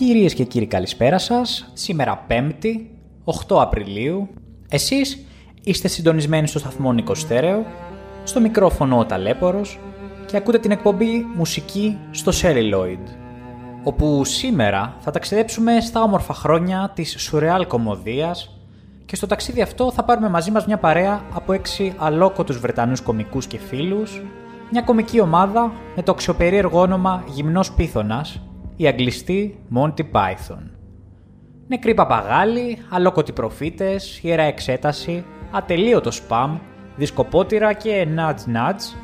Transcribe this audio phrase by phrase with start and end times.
[0.00, 1.70] Κυρίες και κύριοι καλησπέρα σας.
[1.72, 2.86] Σήμερα 5η,
[3.24, 4.28] 8 Απριλίου.
[4.68, 5.26] Εσείς
[5.62, 7.66] είστε συντονισμένοι στο σταθμό Νίκο Στέρεο,
[8.24, 9.78] στο μικρόφωνο ο Ταλέπορος
[10.26, 13.08] και ακούτε την εκπομπή Μουσική στο Celluloid,
[13.82, 18.58] όπου σήμερα θα ταξιδέψουμε στα όμορφα χρόνια της σουρεάλ κομμωδίας
[19.04, 23.46] και στο ταξίδι αυτό θα πάρουμε μαζί μας μια παρέα από έξι αλόκοτους Βρετανούς κομικούς
[23.46, 24.22] και φίλους,
[24.70, 28.40] μια κομική ομάδα με το αξιοπερίεργο όνομα Γυμνός Πίθωνας,
[28.80, 30.62] η αγγλιστή Monty Python.
[31.68, 36.58] Νεκροί παπαγάλοι, αλόκοτοι προφήτες, ιερά εξέταση, ατελείωτο σπαμ,
[36.96, 38.96] δισκοπότηρα και nudge nudge,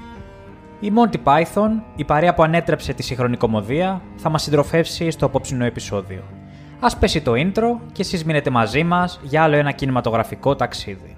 [0.81, 5.65] η Monty Python, η παρέα που ανέτρεψε τη σύγχρονη κομμωδία, θα μας συντροφεύσει στο απόψινο
[5.65, 6.23] επεισόδιο.
[6.81, 11.16] Ας πέσει το intro και εσείς μείνετε μαζί μας για άλλο ένα κινηματογραφικό ταξίδι.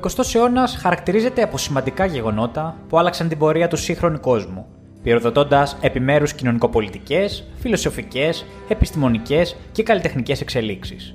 [0.00, 4.66] Ο 20ο αιώνας χαρακτηρίζεται από σημαντικά γεγονότα που άλλαξαν την πορεία του σύγχρονου κόσμου,
[5.02, 11.14] πυροδοτώντας επιμέρους κοινωνικοπολιτικές, φιλοσοφικές, επιστημονικές και καλλιτεχνικές εξελίξεις.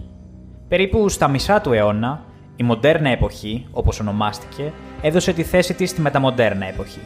[0.68, 2.24] Περίπου στα μισά του αιώνα,
[2.56, 7.02] η μοντέρνα εποχή, όπως ονομάστηκε, έδωσε τη θέση της στη μεταμοντέρνα εποχή.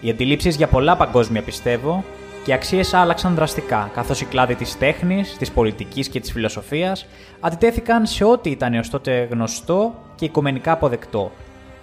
[0.00, 2.04] Οι αντιλήψεις για πολλά παγκόσμια πιστεύω
[2.44, 7.06] και οι αξίες άλλαξαν δραστικά, καθώς οι κλάδοι της τέχνης, της πολιτικής και της φιλοσοφίας
[7.40, 11.30] αντιτέθηκαν σε ό,τι ήταν έως τότε γνωστό και οικομενικά αποδεκτό,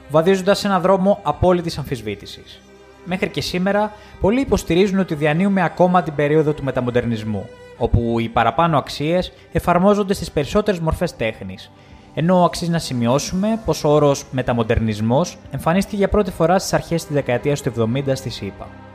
[0.10, 2.62] βαδίζοντας σε έναν δρόμο απόλυτης αμφισβήτησης.
[3.06, 8.78] Μέχρι και σήμερα, πολλοί υποστηρίζουν ότι διανύουμε ακόμα την περίοδο του μεταμοντερνισμού, όπου οι παραπάνω
[8.78, 11.72] αξίες εφαρμόζονται στις περισσότερες μορφές τέχνης,
[12.14, 17.16] ενώ αξίζει να σημειώσουμε πως ο όρος μεταμοντερνισμός εμφανίστηκε για πρώτη φορά στις αρχές της
[17.16, 18.91] δεκαετίας του 70 στη ΣΥΠΑ.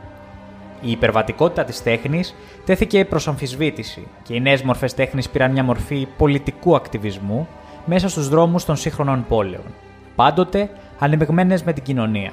[0.81, 2.35] Η υπερβατικότητα της τέχνης
[2.65, 7.47] τέθηκε προς αμφισβήτηση και οι νέες μορφές τέχνης πήραν μια μορφή πολιτικού ακτιβισμού
[7.85, 9.63] μέσα στους δρόμους των σύγχρονων πόλεων,
[10.15, 10.69] πάντοτε
[10.99, 12.31] ανεμεγμένες με την κοινωνία.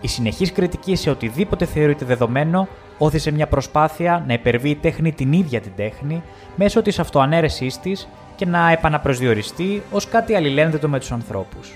[0.00, 2.68] Η συνεχής κριτική σε οτιδήποτε θεωρείται δεδομένο
[2.98, 6.22] όθησε μια προσπάθεια να υπερβεί η τέχνη την ίδια την τέχνη
[6.56, 11.72] μέσω της αυτοανέρεσής της και να επαναπροσδιοριστεί ως κάτι αλληλένδετο με τους ανθρώπους.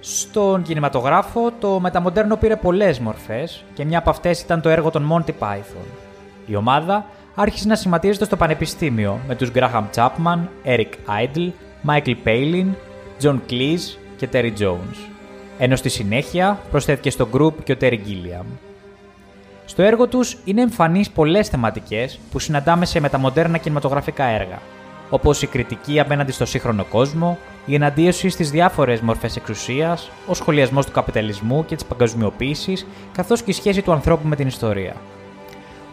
[0.00, 5.08] Στον κινηματογράφο, το μεταμοντέρνο πήρε πολλές μορφές και μια από αυτές ήταν το έργο των
[5.12, 5.86] Monty Python.
[6.46, 10.90] Η ομάδα άρχισε να σχηματίζεται στο πανεπιστήμιο με τους Graham Chapman, Eric
[11.24, 11.50] Idle,
[11.86, 12.66] Michael Palin,
[13.22, 15.08] John Cleese και Terry Jones.
[15.58, 18.44] Ενώ στη συνέχεια προσθέθηκε στο group και ο Terry Gilliam.
[19.64, 24.58] Στο έργο τους είναι εμφανείς πολλές θεματικές που συναντάμε σε μεταμοντέρνα κινηματογραφικά έργα,
[25.10, 30.86] όπως η κριτική απέναντι στο σύγχρονο κόσμο, η εναντίωση στις διάφορες μορφές εξουσίας, ο σχολιασμός
[30.86, 34.94] του καπιταλισμού και της παγκοσμιοποίησης, καθώς και η σχέση του ανθρώπου με την ιστορία.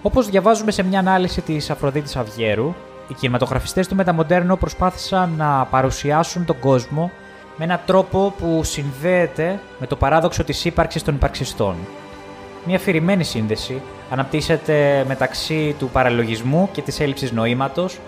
[0.01, 2.73] Όπως διαβάζουμε σε μια ανάλυση της Αφροδίτης Αυγέρου,
[3.07, 7.11] οι κινηματογραφιστές του Μεταμοντέρνο προσπάθησαν να παρουσιάσουν τον κόσμο
[7.57, 11.75] με έναν τρόπο που συνδέεται με το παράδοξο της ύπαρξης των υπαρξιστών.
[12.65, 17.99] Μια αφηρημένη σύνδεση αναπτύσσεται μεταξύ του παραλογισμού και της έλλειψης νοήματος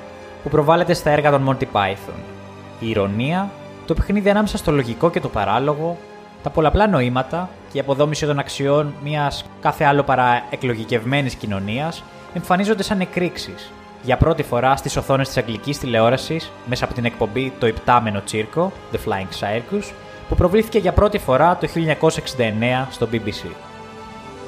[0.43, 2.38] που προβάλλεται στα έργα των Monty Python.
[2.79, 3.49] Η ηρωνία,
[3.85, 5.97] το παιχνίδι ανάμεσα στο λογικό και το παράλογο,
[6.43, 12.03] τα πολλαπλά νοήματα και η αποδόμηση των αξιών μιας κάθε άλλο παρά εκλογικευμένης κοινωνίας
[12.33, 13.71] εμφανίζονται σαν εκρήξεις
[14.03, 18.71] για πρώτη φορά στις οθόνες της αγγλικής τηλεόρασης μέσα από την εκπομπή Το Υπτάμενο Τσίρκο,
[18.91, 19.91] The Flying Circus,
[20.29, 23.51] που προβλήθηκε για πρώτη φορά το 1969 στο BBC.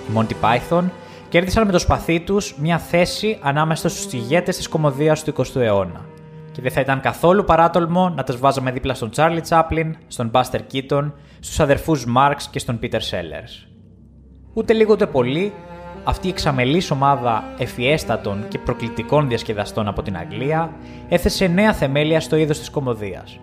[0.08, 0.84] Οι Monty Python
[1.30, 6.06] κέρδισαν με το σπαθί τους μια θέση ανάμεσα στους ηγέτες της κομμωδίας του 20ου αιώνα.
[6.62, 10.60] Και δεν θα ήταν καθόλου παράτολμο να τους βάζαμε δίπλα στον Charlie Chaplin, στον Buster
[10.74, 13.68] Keaton, στους αδερφούς Marx και στον Peter Sellers.
[14.54, 15.54] Ούτε λίγο ούτε πολύ,
[16.04, 20.72] αυτή η εξαμελής ομάδα εφιέστατων και προκλητικών διασκεδαστών από την Αγγλία
[21.10, 23.40] έθεσε νέα θεμέλια στο είδος της κομμωδίας.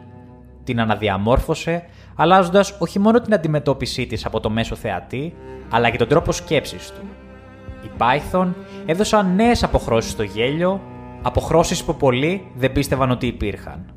[0.64, 1.85] Την αναδιαμόρφωσε,
[2.16, 5.35] αλλάζοντας όχι μόνο την αντιμετώπιση της από το μέσο θεατή,
[5.71, 7.02] αλλά και τον τρόπο σκέψης του.
[7.85, 8.49] Οι Python
[8.87, 10.81] έδωσαν νέες αποχρώσεις στο γέλιο,
[11.23, 13.93] αποχρώσεις που πολλοί δεν πίστευαν ότι υπήρχαν.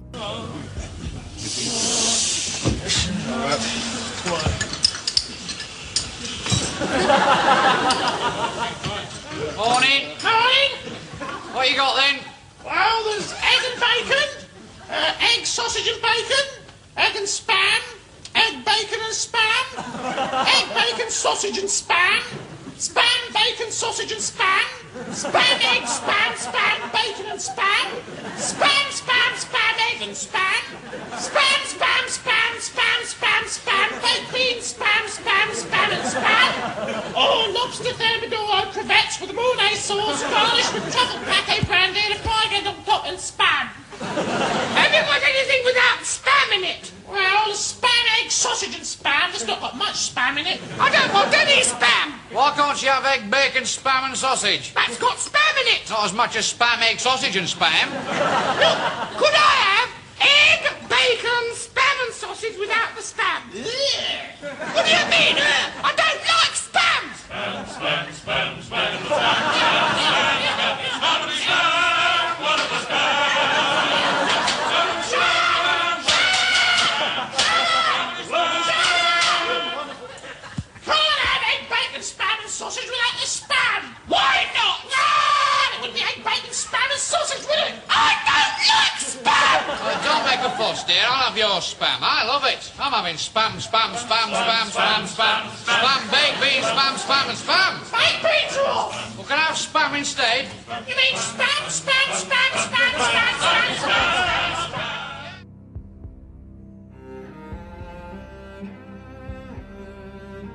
[9.58, 10.04] Morning.
[10.24, 10.72] Morning.
[11.54, 12.16] What you got then?
[12.66, 14.30] Well, there's egg and bacon,
[14.90, 16.46] uh, egg, sausage and bacon,
[16.98, 17.82] egg and spam,
[18.36, 19.66] egg, bacon and spam,
[20.56, 22.22] egg, bacon, sausage and spam,
[22.82, 24.66] spam, bacon, sausage and spam,
[25.14, 27.86] spam, egg, spam, spam, bacon and spam,
[28.42, 30.64] spam, spam, spam, egg and spam,
[31.14, 37.14] spam, spam, spam, spam, spam, spam, baked beans, spam, spam, spam and spam.
[37.14, 42.52] Oh, lobster thermidor, crevettes with mayonnaise sauce, garnished with truffle pate brandy and a fried
[42.52, 43.70] egg on top and spam.
[44.02, 46.92] Have you got anything without spam in it?
[47.08, 49.30] Well, spam, egg, sausage and spam.
[49.30, 49.62] There's not
[50.32, 50.62] got much spam in it.
[50.80, 52.12] I don't want any spam.
[52.32, 54.74] Why can't you have egg, bacon, spam and sausage?
[54.74, 55.90] That's got spam in it.
[55.90, 57.92] Not as much as spam, egg, sausage and spam.
[57.92, 58.80] Look,
[59.20, 59.90] could I have
[60.22, 63.42] egg, bacon, spam and sausage without the spam?
[63.52, 63.66] Ugh.
[64.74, 65.36] What do you mean?
[65.38, 65.72] ugh?
[65.84, 67.04] I don't like spam.
[69.42, 70.01] Can't
[86.92, 87.82] me sausage with it.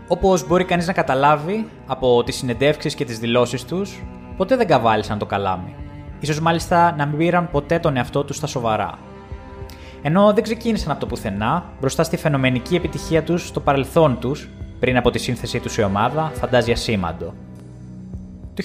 [0.09, 3.87] Όπως μπορεί κανεί να καταλάβει από τι συνεντεύξει και τι δηλώσει του,
[4.37, 5.86] ποτέ δεν καβάλισαν το καλάμι.
[6.21, 8.99] Ίσως μάλιστα να μην πήραν ποτέ τον εαυτό τους στα σοβαρά.
[10.03, 14.49] Ενώ δεν ξεκίνησαν από το πουθενά, μπροστά στη φαινομενική επιτυχία τους στο παρελθόν τους,
[14.81, 17.35] πριν από τη σύνθεσή τους η ομάδα, φαντάζια σήμαντο.
[18.55, 18.63] Το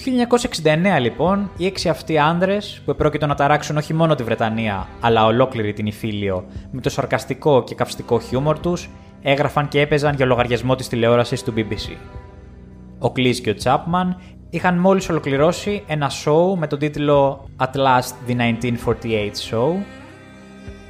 [0.96, 5.26] 1969 λοιπόν, οι έξι αυτοί άντρες που επρόκειτο να ταράξουν όχι μόνο τη Βρετανία, αλλά
[5.26, 8.90] ολόκληρη την Ιφίλιο, με το σαρκαστικό και καυστικό χιούμορ τους,
[9.22, 11.96] έγραφαν και έπαιζαν για λογαριασμό της τηλεόρασης του BBC.
[12.98, 14.20] Ο Κλής και ο Τσάπμαν
[14.54, 19.74] είχαν μόλις ολοκληρώσει ένα show με τον τίτλο At Last the 1948 Show,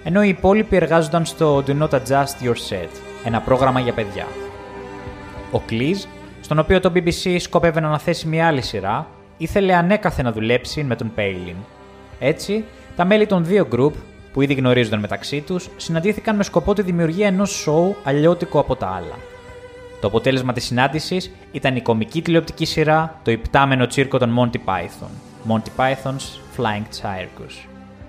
[0.05, 2.89] ενώ οι υπόλοιποι εργάζονταν στο Do Not Adjust Your Set,
[3.25, 4.27] ένα πρόγραμμα για παιδιά.
[5.51, 6.05] Ο Κλίζ,
[6.41, 10.97] στον οποίο το BBC σκόπευε να αναθέσει μια άλλη σειρά, ήθελε ανέκαθε να δουλέψει με
[10.97, 11.57] τον Πέιλιν.
[12.19, 12.65] Έτσι,
[12.97, 13.95] τα μέλη των δύο γκρουπ,
[14.33, 18.87] που ήδη γνωρίζονταν μεταξύ τους, συναντήθηκαν με σκοπό τη δημιουργία ενός σοου αλλιώτικο από τα
[18.87, 19.32] άλλα.
[20.03, 25.11] Το αποτέλεσμα της συνάντησης ήταν η κομική τηλεοπτική σειρά Το υπτάμενο τσίρκο των Monty Python,
[25.49, 27.67] Monty Python's Flying Circus,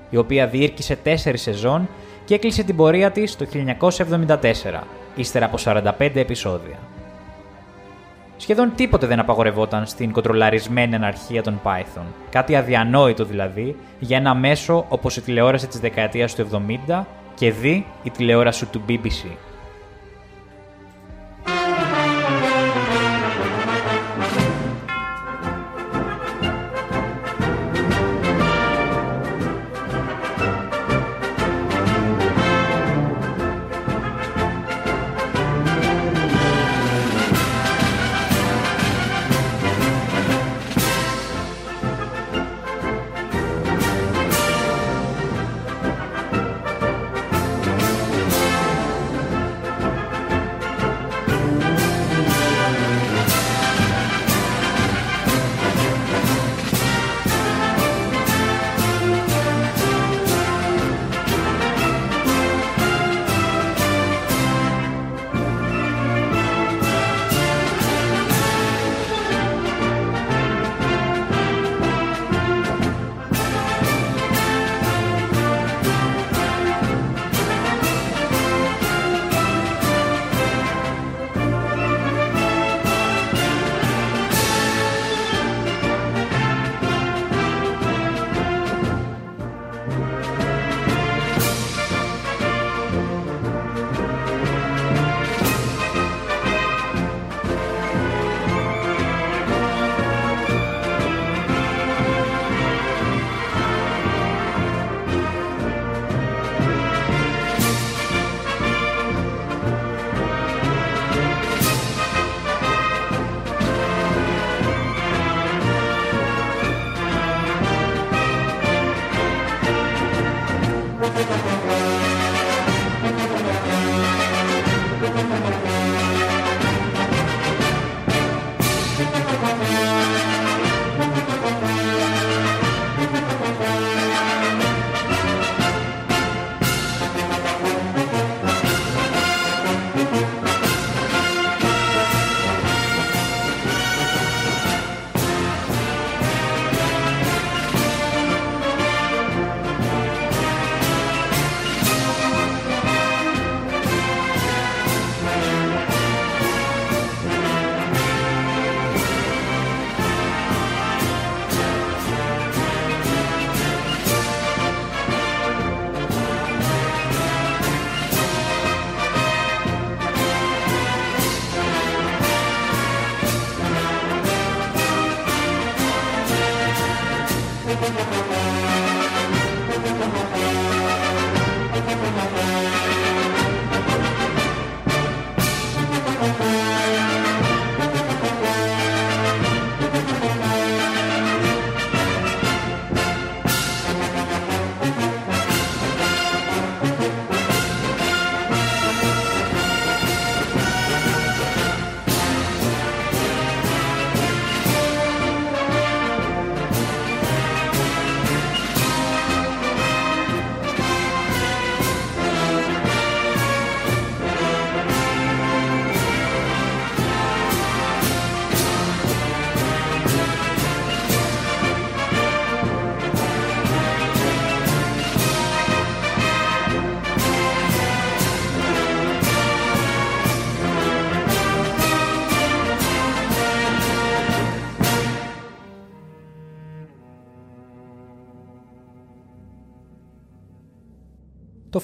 [0.10, 1.90] η οποία διήρκησε τέσσερις σεζόν
[2.26, 4.84] και έκλεισε την πορεία της το 1974,
[5.16, 6.78] ύστερα από 45 επεισόδια.
[8.38, 12.06] Σχεδόν τίποτε δεν απαγορευόταν στην κοντρολαρισμένη αναρχία των Python.
[12.30, 16.48] Κάτι αδιανόητο δηλαδή για ένα μέσο όπως η τηλεόραση της δεκαετίας του
[16.90, 17.04] 70
[17.36, 19.53] και δι η τηλεόραση του BBC.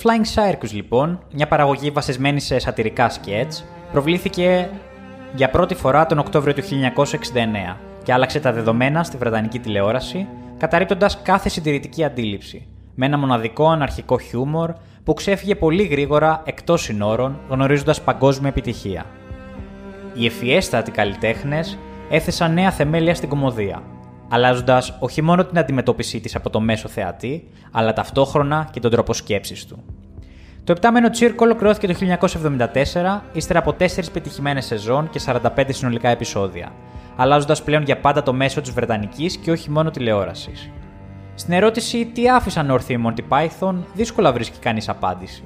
[0.03, 4.69] Flying Circus, λοιπόν, μια παραγωγή βασισμένη σε σατυρικά σκέτς, προβλήθηκε
[5.35, 10.27] για πρώτη φορά τον Οκτώβριο του 1969 και άλλαξε τα δεδομένα στη Βρετανική τηλεόραση,
[10.57, 17.39] καταρρύπτοντας κάθε συντηρητική αντίληψη, με ένα μοναδικό αναρχικό χιούμορ που ξέφυγε πολύ γρήγορα εκτός συνόρων,
[17.49, 19.05] γνωρίζοντας παγκόσμια επιτυχία.
[20.13, 21.77] Οι ευφιέστατοι καλλιτέχνες
[22.09, 23.83] έθεσαν νέα θεμέλια στην κομμωδία,
[24.29, 29.13] αλλάζοντας όχι μόνο την αντιμετώπιση της από το μέσο θεατή, αλλά ταυτόχρονα και τον τρόπο
[29.13, 29.83] σκέψης του.
[30.63, 36.71] Το επτάμενο τσίρκο ολοκληρώθηκε το 1974, ύστερα από 4 πετυχημένες σεζόν και 45 συνολικά επεισόδια,
[37.15, 40.69] αλλάζοντας πλέον για πάντα το μέσο της Βρετανικής και όχι μόνο τηλεόρασης.
[41.35, 45.43] Στην ερώτηση τι άφησαν όρθιοι οι Monty Python, δύσκολα βρίσκει κανείς απάντηση.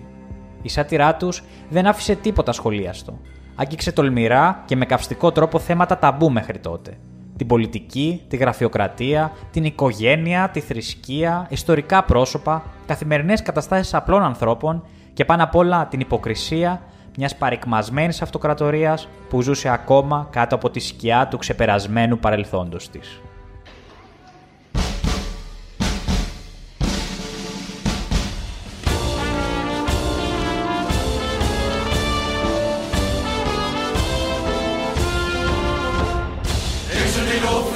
[0.62, 3.20] Η σάτυρά τους δεν άφησε τίποτα σχολίαστο.
[3.56, 6.98] Άγγιξε τολμηρά και με καυστικό τρόπο θέματα ταμπού μέχρι τότε.
[7.38, 15.26] Την πολιτική, τη γραφειοκρατία, την οικογένεια, τη θρησκεία, ιστορικά πρόσωπα, καθημερινές καταστάσεις απλών ανθρώπων και
[15.26, 16.82] πάνω απ' όλα την υποκρισία
[17.18, 23.22] μιας παρικμασμένης αυτοκρατορίας που ζούσε ακόμα κάτω από τη σκιά του ξεπερασμένου παρελθόντος της.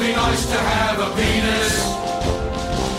[0.08, 1.74] Awfully nice to have a penis?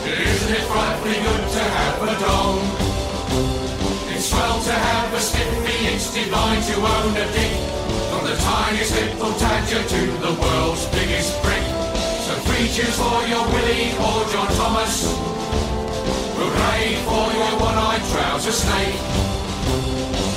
[0.04, 2.60] Isn't it frightfully good to have a dong?
[4.12, 7.56] It's swell to have a stiffy, it's divine to own a dick.
[8.12, 11.64] From the tiniest little tadger to the world's biggest brick.
[12.28, 15.08] So three for your Willie or John Thomas.
[16.36, 19.00] Hooray for your one-eyed trouser snake.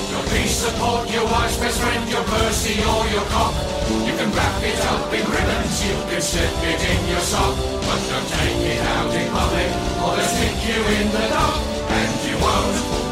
[0.08, 3.81] Your peace support, your wife's best friend, your Percy or your cock.
[4.08, 7.56] You can wrap it up in ribbons, you can slip it in your sock.
[7.58, 9.70] But don't take it out in public,
[10.02, 11.60] or they'll stick you in the dock.
[11.92, 13.11] And you won't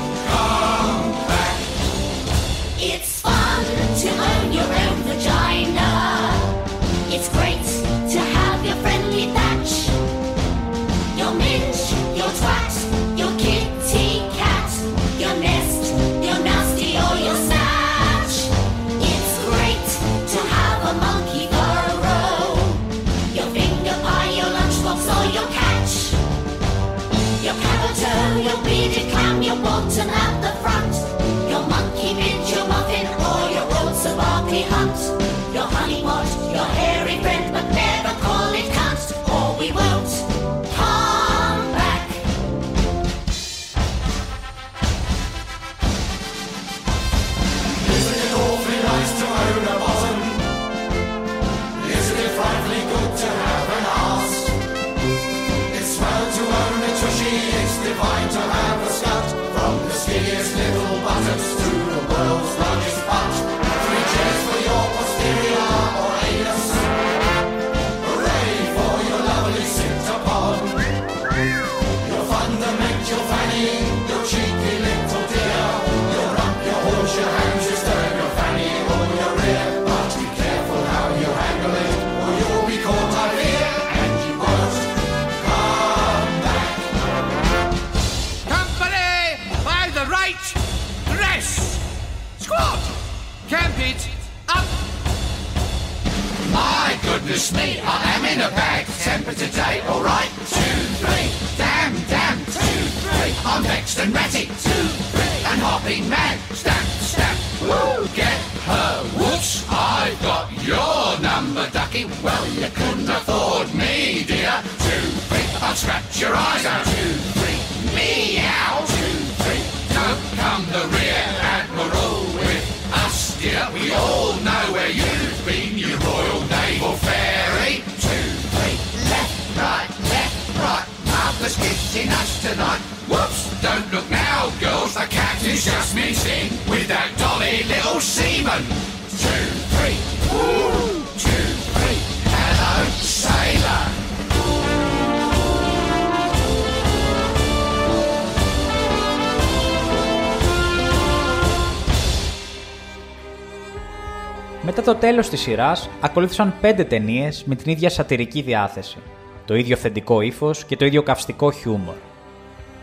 [155.10, 158.98] τέλος της σειράς, ακολούθησαν πέντε ταινίες με την ίδια σατυρική διάθεση,
[159.46, 161.94] το ίδιο αυθεντικό ύφος και το ίδιο καυστικό χιούμορ.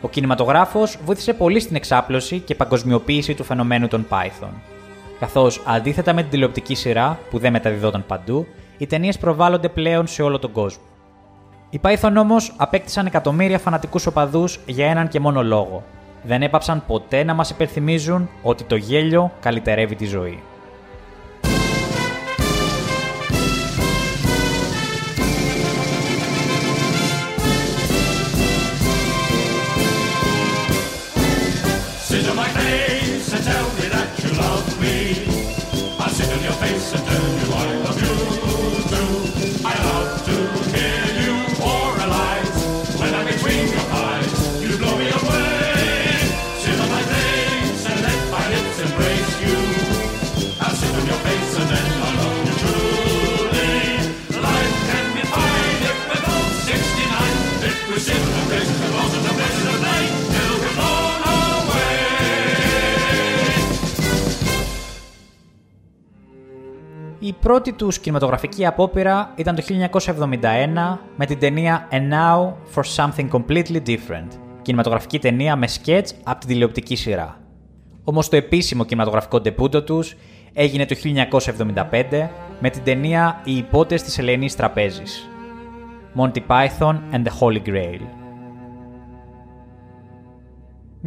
[0.01, 4.51] Ο κινηματογράφος βοήθησε πολύ στην εξάπλωση και παγκοσμιοποίηση του φαινομένου των Python.
[5.21, 8.47] Καθώς, αντίθετα με την τηλεοπτική σειρά που δεν μεταδιδόταν παντού,
[8.79, 10.83] οι ταινίες προβάλλονται πλέον σε όλο τον κόσμο.
[11.71, 15.83] Οι Python όμως απέκτησαν εκατομμύρια φανατικούς οπαδούς για έναν και μόνο λόγο.
[16.23, 20.43] δεν έπαψαν ποτέ να μας υπενθυμίζουν ότι το γέλιο καλυτερεύει τη ζωή.
[67.47, 69.63] Πρώτη τους κινηματογραφική απόπειρα ήταν το
[70.07, 74.29] 1971 με την ταινία And Now for Something Completely Different,
[74.63, 77.41] κινηματογραφική ταινία με σκέτς από την τηλεοπτική σειρά.
[78.05, 80.17] Όμως το επίσημο κινηματογραφικό ντεπούτο τους
[80.53, 82.29] έγινε το 1975
[82.61, 85.29] με την ταινία Οι υπότες της Ελεηνής Τραπέζης,
[86.17, 88.26] Monty Python and the Holy Grail.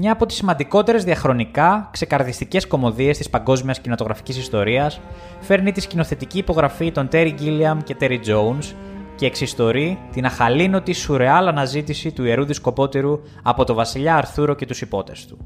[0.01, 4.99] Μια από τις σημαντικότερες διαχρονικά ξεκαρδιστικές κομμωδίες της παγκόσμιας κινηματογραφικής ιστορίας
[5.39, 8.73] φέρνει τη σκηνοθετική υπογραφή των Terry Gilliam και Terry Jones
[9.15, 14.81] και εξιστορεί την αχαλήνωτη σουρεάλ αναζήτηση του ιερού δισκοπότερου από το βασιλιά Αρθούρο και τους
[14.81, 15.37] υπότες του.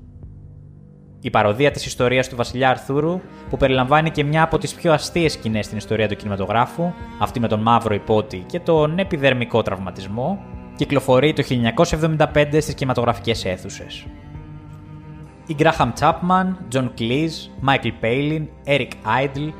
[1.22, 5.34] Η παροδία της ιστορίας του βασιλιά Αρθούρου, που περιλαμβάνει και μια από τις πιο αστείες
[5.34, 10.40] σκηνές στην ιστορία του κινηματογράφου, αυτή με τον μαύρο υπότη και τον επιδερμικό τραυματισμό,
[10.76, 14.06] κυκλοφορεί το 1975 στις κινηματογραφικές αίθουσες.
[15.48, 18.90] Οι Graham Chapman, John Cleese, Michael Palin, Eric
[19.24, 19.52] Idle,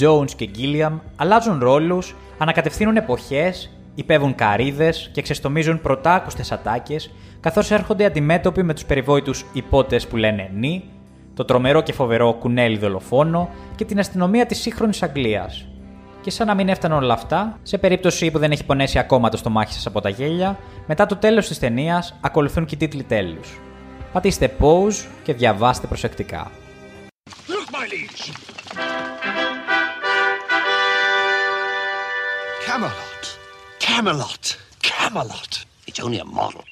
[0.00, 8.04] Jones και Gilliam αλλάζουν ρόλους, ανακατευθύνουν εποχές, υπέβουν καρύδες και ξεστομίζουν πρωτάκουστες ατάκες, καθώς έρχονται
[8.04, 10.84] αντιμέτωποι με τους περιβόητους υπότες που λένε νη,
[11.34, 15.68] το τρομερό και φοβερό κουνέλι δολοφόνο και την αστυνομία της σύγχρονης Αγγλίας.
[16.20, 19.36] Και σαν να μην έφταναν όλα αυτά, σε περίπτωση που δεν έχει πονέσει ακόμα το
[19.36, 23.58] στομάχι σας από τα γέλια, μετά το τέλος της ταινίας ακολουθούν και οι τίτλοι τέλους.
[24.11, 26.51] Πατήστε pause και διαβάστε προσεκτικά.
[27.47, 28.31] Look, my liege!
[32.65, 33.23] Camelot.
[33.79, 34.45] Camelot.
[34.81, 35.65] Camelot.
[35.87, 36.63] It's only a model.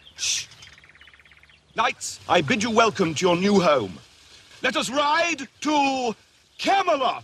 [1.75, 3.93] Knights, I bid you welcome to your new home.
[4.62, 6.15] Let us ride to
[6.58, 7.23] Camelot!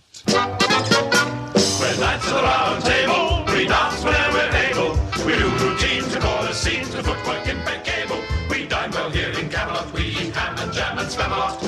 [1.79, 3.43] We're knights of the round table.
[3.53, 4.91] We dance whenever we're able.
[5.25, 8.30] We do routines and all the scenes to footwork impeccable.
[8.72, 9.92] Dine well here in Camelot.
[9.92, 11.60] We eat ham and jam and spam a lot.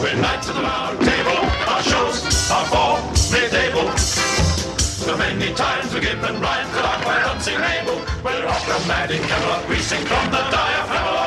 [0.00, 1.40] We're knights of the round table.
[1.68, 2.96] Our shows are for
[3.34, 3.94] mid-table.
[3.98, 8.00] So many times we give them rhymes that are quite unsingable.
[8.24, 9.68] We're opera mad in Camelot.
[9.68, 11.23] We sing from the diaphragm.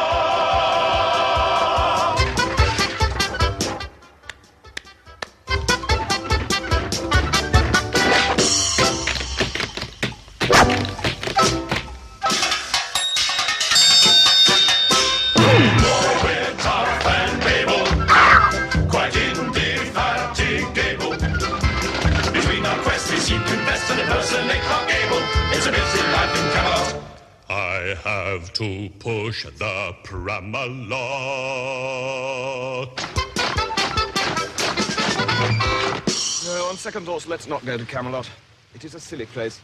[27.58, 28.70] I have to
[29.08, 30.98] push the Pramalot.
[36.48, 38.28] No, on second thoughts, let's not go to Camelot.
[38.76, 39.56] It is a silly place.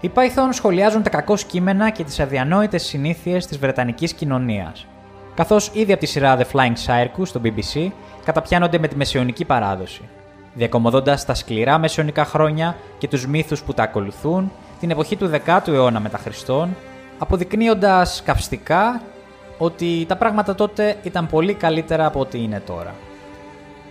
[0.00, 4.86] Οι Python σχολιάζουν τα κακό κείμενα και τις αδιανόητες συνήθειες της Βρετανικής κοινωνίας,
[5.34, 7.90] καθώς ήδη από τη σειρά The Flying Circus στο BBC
[8.24, 10.08] καταπιάνονται με τη μεσαιωνική παράδοση,
[10.54, 15.68] διακομωδώντας τα σκληρά μεσαιωνικά χρόνια και τους μύθους που τα ακολουθούν, την εποχή του 10ου
[15.68, 16.76] αιώνα μετά Χριστόν,
[17.18, 19.02] αποδεικνύοντας καυστικά
[19.58, 22.94] ότι τα πράγματα τότε ήταν πολύ καλύτερα από ό,τι είναι τώρα.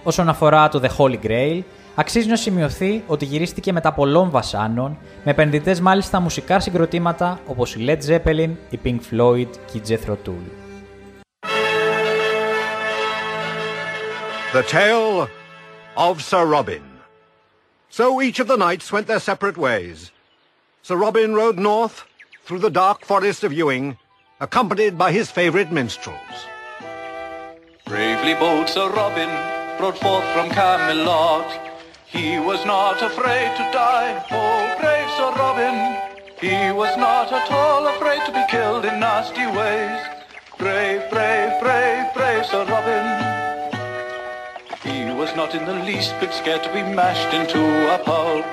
[0.03, 1.61] Όσον αφορά το The Holy Grail,
[1.95, 7.85] αξίζει να σημειωθεί ότι γυρίστηκε μετά πολλών βασάνων, με επενδυτές μάλιστα μουσικά συγκροτήματα όπως η
[7.87, 10.45] Led Zeppelin, η Pink Floyd και η Jethro Tull.
[14.53, 15.42] The tale
[15.95, 16.83] of Sir Robin.
[17.89, 20.11] So each of the knights went their separate ways.
[20.81, 22.05] Sir Robin rode north
[22.43, 23.97] through the dark forest of Ewing,
[24.39, 26.19] accompanied by his favourite minstrels.
[27.85, 29.29] Bravely bold Sir Robin
[29.79, 31.45] rode forth from Camelot.
[32.07, 36.13] He was not afraid to die, oh brave Sir Robin.
[36.39, 40.01] He was not at all afraid to be killed in nasty ways.
[40.57, 43.22] Brave, brave, brave, brave Sir Robin.
[45.13, 47.61] He was not in the least bit scared to be mashed into
[47.93, 48.43] a pulp.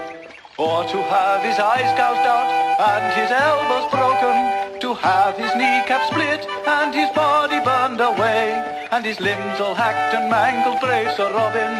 [0.58, 2.50] or to have his eyes gouged out
[2.92, 4.36] and his elbows broken,
[4.80, 8.52] to have his kneecap split and his body burned away,
[8.92, 11.72] and his limbs all hacked and mangled, brave Sir Robin.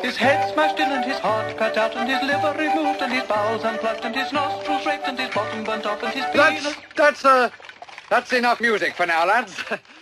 [0.00, 3.24] His head smashed in and his heart cut out and his liver removed and his
[3.24, 6.64] bowels unplugged and his nostrils raped and his bottom burnt off and his penis...
[6.64, 7.50] That's, that's, uh,
[8.08, 9.62] that's enough music for now, lads.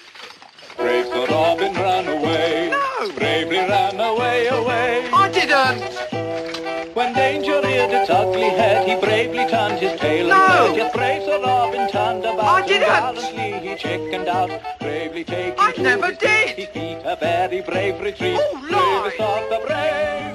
[0.76, 2.70] Brave Sir Robin ran away.
[2.70, 3.12] No.
[3.14, 5.08] Bravely ran away, away.
[5.12, 6.94] I didn't.
[6.96, 10.34] When danger reared its ugly head, he bravely turned his tail No.
[10.34, 10.76] and fled.
[10.76, 12.88] Yet brave Sir Robin turned about I didn't.
[12.88, 14.50] gallantly he chickened out.
[14.80, 16.48] Bravely taking I never did.
[16.58, 18.38] He beat a very brave retreat.
[18.40, 19.12] Oh, lie.
[19.16, 20.25] Bravest of the brave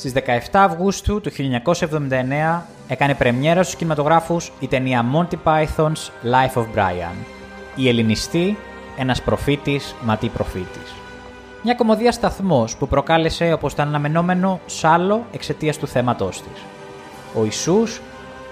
[0.00, 6.62] Στις 17 Αυγούστου του 1979 έκανε πρεμιέρα στους κινηματογράφους η ταινία Monty Python's Life of
[6.62, 7.14] Brian.
[7.74, 8.56] Η ελληνιστή,
[8.98, 10.94] ένας προφήτης, ματή προφήτης.
[11.62, 16.62] Μια κομμωδία σταθμός που προκάλεσε όπως ήταν αναμενόμενο σάλο εξαιτίας του θέματός της.
[17.34, 18.00] Ο Ιησούς,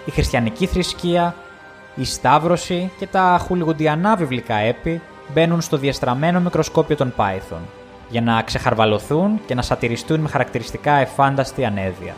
[0.04, 1.34] η χριστιανική θρησκεία,
[1.94, 5.00] η Σταύρωση και τα χουλιγουντιανά βιβλικά έπι
[5.32, 7.77] μπαίνουν στο διαστραμμένο μικροσκόπιο των Python
[8.08, 12.14] για να ξεχαρβαλωθούν και να σατυριστούν με χαρακτηριστικά εφάνταστη ανέδεια.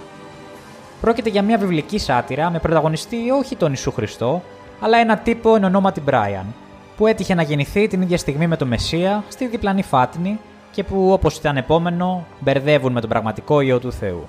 [1.00, 4.42] Πρόκειται για μια βιβλική σάτυρα με πρωταγωνιστή όχι τον Ιησού Χριστό,
[4.80, 6.44] αλλά ένα τύπο εν ονόματι Brian,
[6.96, 10.38] που έτυχε να γεννηθεί την ίδια στιγμή με τον Μεσσία στη διπλανή Φάτνη
[10.70, 14.28] και που, όπως ήταν επόμενο, μπερδεύουν με τον πραγματικό ιό του Θεού.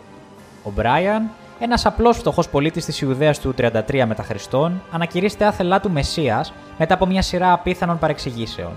[0.63, 5.91] Ο Μπράιαν, ένας απλός φτωχός πολίτης της Ιουδαίας του 33 μετά Χριστόν, ανακηρύσσεται άθελά του
[5.91, 8.71] Μεσσίας μετά από μια σειρά απίθανων παρεξηγήσεων.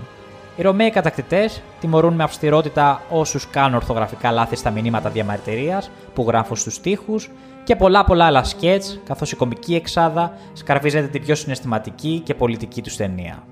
[0.55, 6.55] Οι Ρωμαίοι κατακτητές τιμωρούν με αυστηρότητα όσους κάνουν ορθογραφικά λάθη στα μηνύματα διαμαρτυρίας που γράφουν
[6.55, 7.15] στους τοίχου
[7.63, 12.81] και πολλά πολλά άλλα σκέτς, καθώς η κομική εξάδα σκαρβίζεται την πιο συναισθηματική και πολιτική
[12.81, 13.43] τους ταινία.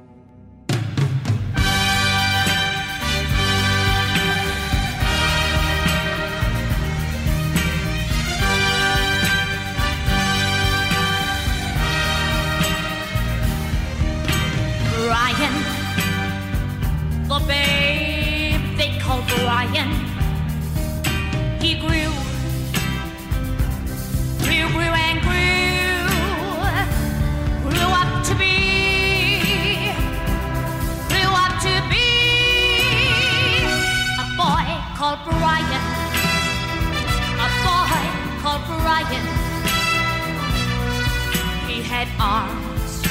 [42.03, 43.03] Had arms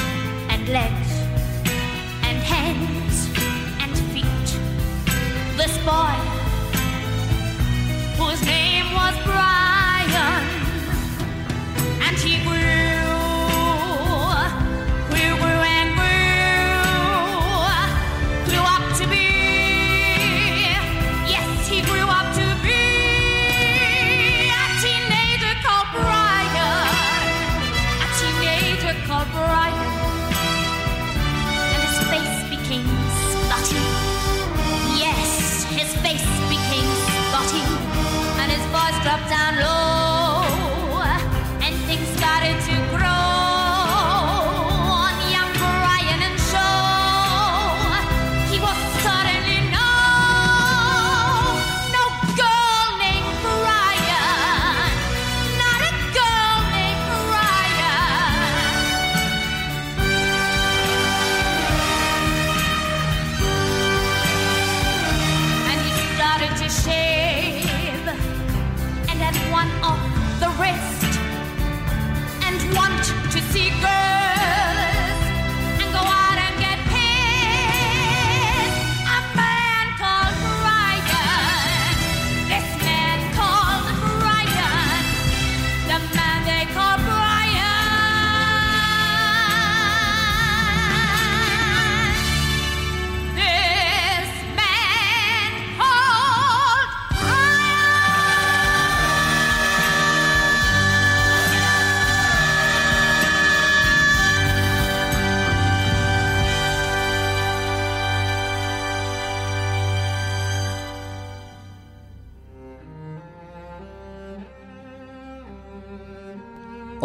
[0.49, 1.11] and legs
[2.27, 3.27] and hands
[3.81, 4.49] and feet.
[5.57, 6.15] This boy,
[8.19, 10.45] whose name was Brian,
[12.05, 12.52] and he grew,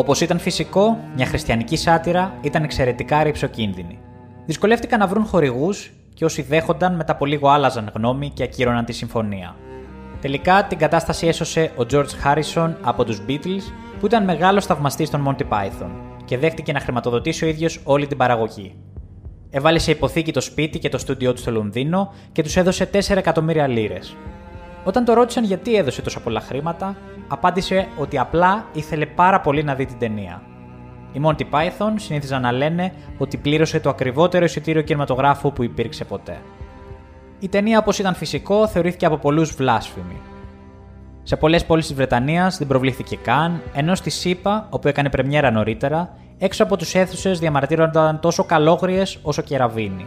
[0.09, 3.99] Όπως ήταν φυσικό, μια χριστιανική σάτυρα ήταν εξαιρετικά ρηψοκίνδυνη.
[4.47, 8.92] Δυσκολεύτηκαν να βρουν χορηγούς και όσοι δέχονταν μετά από λίγο άλλαζαν γνώμη και ακύρωναν τη
[8.92, 9.57] συμφωνία.
[10.21, 15.27] Τελικά την κατάσταση έσωσε ο George Harrison από τους Beatles, που ήταν μεγάλος θαυμαστής των
[15.29, 15.90] Monty Python
[16.25, 18.75] και δέχτηκε να χρηματοδοτήσει ο ίδιος όλη την παραγωγή.
[19.51, 23.16] Έβαλε σε υποθήκη το σπίτι και το στούντιό του στο Λονδίνο και τους έδωσε 4
[23.16, 24.16] εκατομμύρια λίρες.
[24.84, 26.96] Όταν το ρώτησαν γιατί έδωσε τόσα πολλά χρήματα,
[27.28, 30.42] απάντησε ότι απλά ήθελε πάρα πολύ να δει την ταινία.
[31.12, 36.38] Οι Monty Python συνήθιζαν να λένε ότι πλήρωσε το ακριβότερο εισιτήριο κινηματογράφου που υπήρξε ποτέ.
[37.38, 40.20] Η ταινία, όπως ήταν φυσικό, θεωρήθηκε από πολλούς βλάσφημη.
[41.22, 46.14] Σε πολλές πόλεις της Βρετανίας δεν προβλήθηκε καν, ενώ στη ΣΥΠΑ, όπου έκανε πρεμιέρα νωρίτερα,
[46.38, 50.06] έξω από τους αίθουσες διαμαρτύρονταν τόσο καλόγριες όσο και ραβίνοι.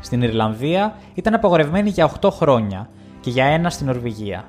[0.00, 2.88] Στην Ιρλανδία ήταν απαγορευμένη για 8 χρόνια
[3.22, 4.44] και για ένα στην Νορβηγία.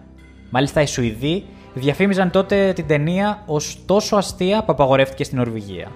[0.49, 5.87] Μάλιστα οι Σουηδοί διαφήμιζαν τότε την ταινία ως τόσο αστεία που απαγορεύτηκε στην Νορβηγία.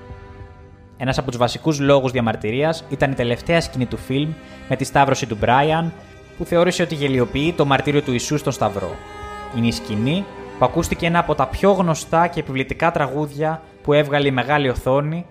[0.98, 4.30] Ένας από τους βασικούς λόγους διαμαρτυρίας ήταν η τελευταία σκηνή του φιλμ
[4.70, 5.94] με τη σταύρωση του Μπράιαν,
[6.38, 8.96] που θεώρησε ότι γελιοποιεί το μαρτύριο του Ιησού στον Σταυρό.
[9.58, 10.26] Είναι η σκηνή
[10.60, 15.26] που ακούστηκε ένα από τα πιο γνωστά και επιβλητικά τραγούδια που έβγαλε η μεγάλη οθόνη,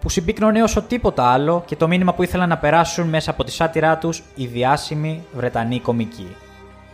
[0.00, 3.52] που συμπίκνωνε όσο τίποτα άλλο και το μήνυμα που ήθελαν να περάσουν μέσα από τη
[3.52, 6.36] σάτυρά τους οι διάσημοι Βρετανοί κομικοί.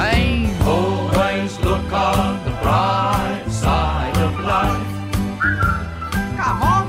[0.00, 4.86] Hey, always look on the bright side of life.
[6.38, 6.86] Come on.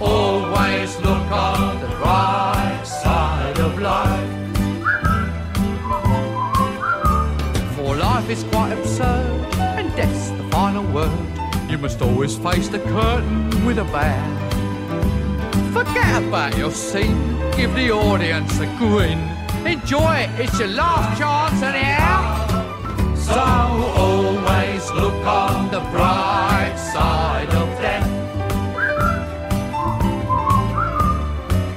[0.00, 4.30] Always look on the bright side of life.
[7.76, 11.12] For life is quite absurd, and death's the final word.
[11.68, 14.18] You must always face the curtain with a bow.
[15.74, 19.43] Forget about your scene, give the audience a grin.
[19.66, 22.46] Enjoy it, it's your last chance anyhow.
[23.16, 28.06] So always look on the bright side of death.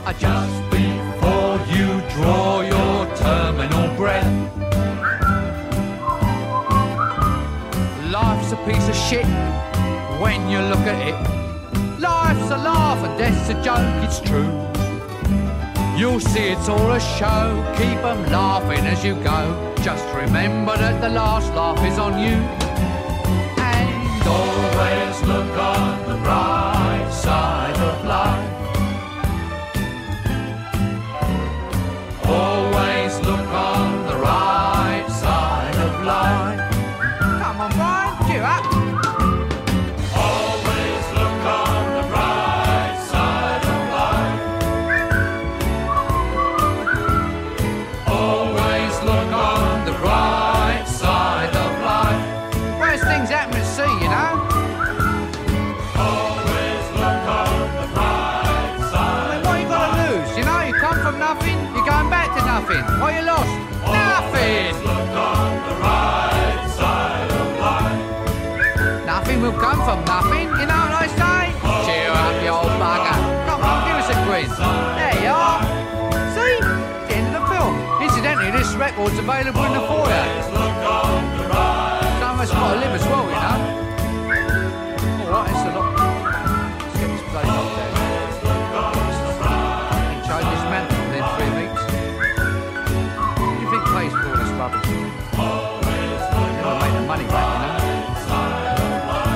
[0.06, 4.34] Uh, Just before you draw your terminal breath.
[8.12, 9.26] Life's a piece of shit
[10.21, 12.00] when you look at it.
[12.00, 14.77] Life's a laugh and death's a joke, it's true.
[15.97, 19.73] You'll see it's all a show, keep 'em laughing as you go.
[19.81, 22.38] Just remember that the last laugh is on you.
[23.57, 26.66] And always look on the bright
[79.10, 80.25] this record's available in the foyer.
[82.27, 83.58] Of us got to live as well, you know.
[85.23, 85.87] All right, it's a lot.
[86.81, 87.91] Let's get this bloody dog down.
[90.08, 91.81] Can change his mantle within three weeks.
[93.37, 94.89] What do you think pays for all this rubbish?
[96.58, 97.75] Never make the money back, you know.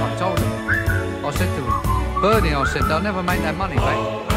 [0.04, 0.52] I told him.
[1.26, 4.31] I said to him, Bernie, I said, they'll never make that money back.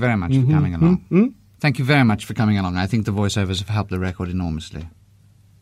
[0.00, 1.34] You very much for coming along.
[1.60, 2.76] Thank you very much for coming along.
[2.76, 4.88] I think the voiceovers have helped the record enormously.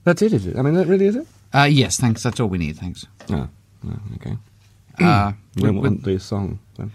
[0.05, 0.57] That's it, is it?
[0.57, 1.27] I mean, that really is it?
[1.53, 2.23] Uh, yes, thanks.
[2.23, 2.77] That's all we need.
[2.77, 3.05] Thanks.
[3.31, 3.49] Oh,
[3.87, 4.37] oh, okay.
[5.01, 6.93] Uh, we don't want the song, then.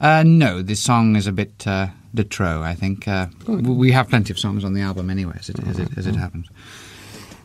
[0.00, 2.62] Uh, no, this song is a bit uh, de trop.
[2.62, 5.58] I think uh, w- we have plenty of songs on the album anyway, as it
[5.66, 6.48] as it, as it happens.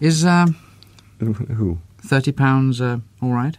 [0.01, 0.55] Is um,
[1.19, 3.57] who thirty pounds uh, all right?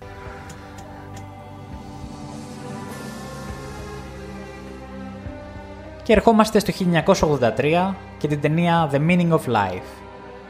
[6.10, 6.72] Και ερχόμαστε στο
[7.04, 10.02] 1983 και την ταινία The Meaning of Life,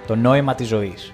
[0.07, 1.13] το νόημα της ζωής.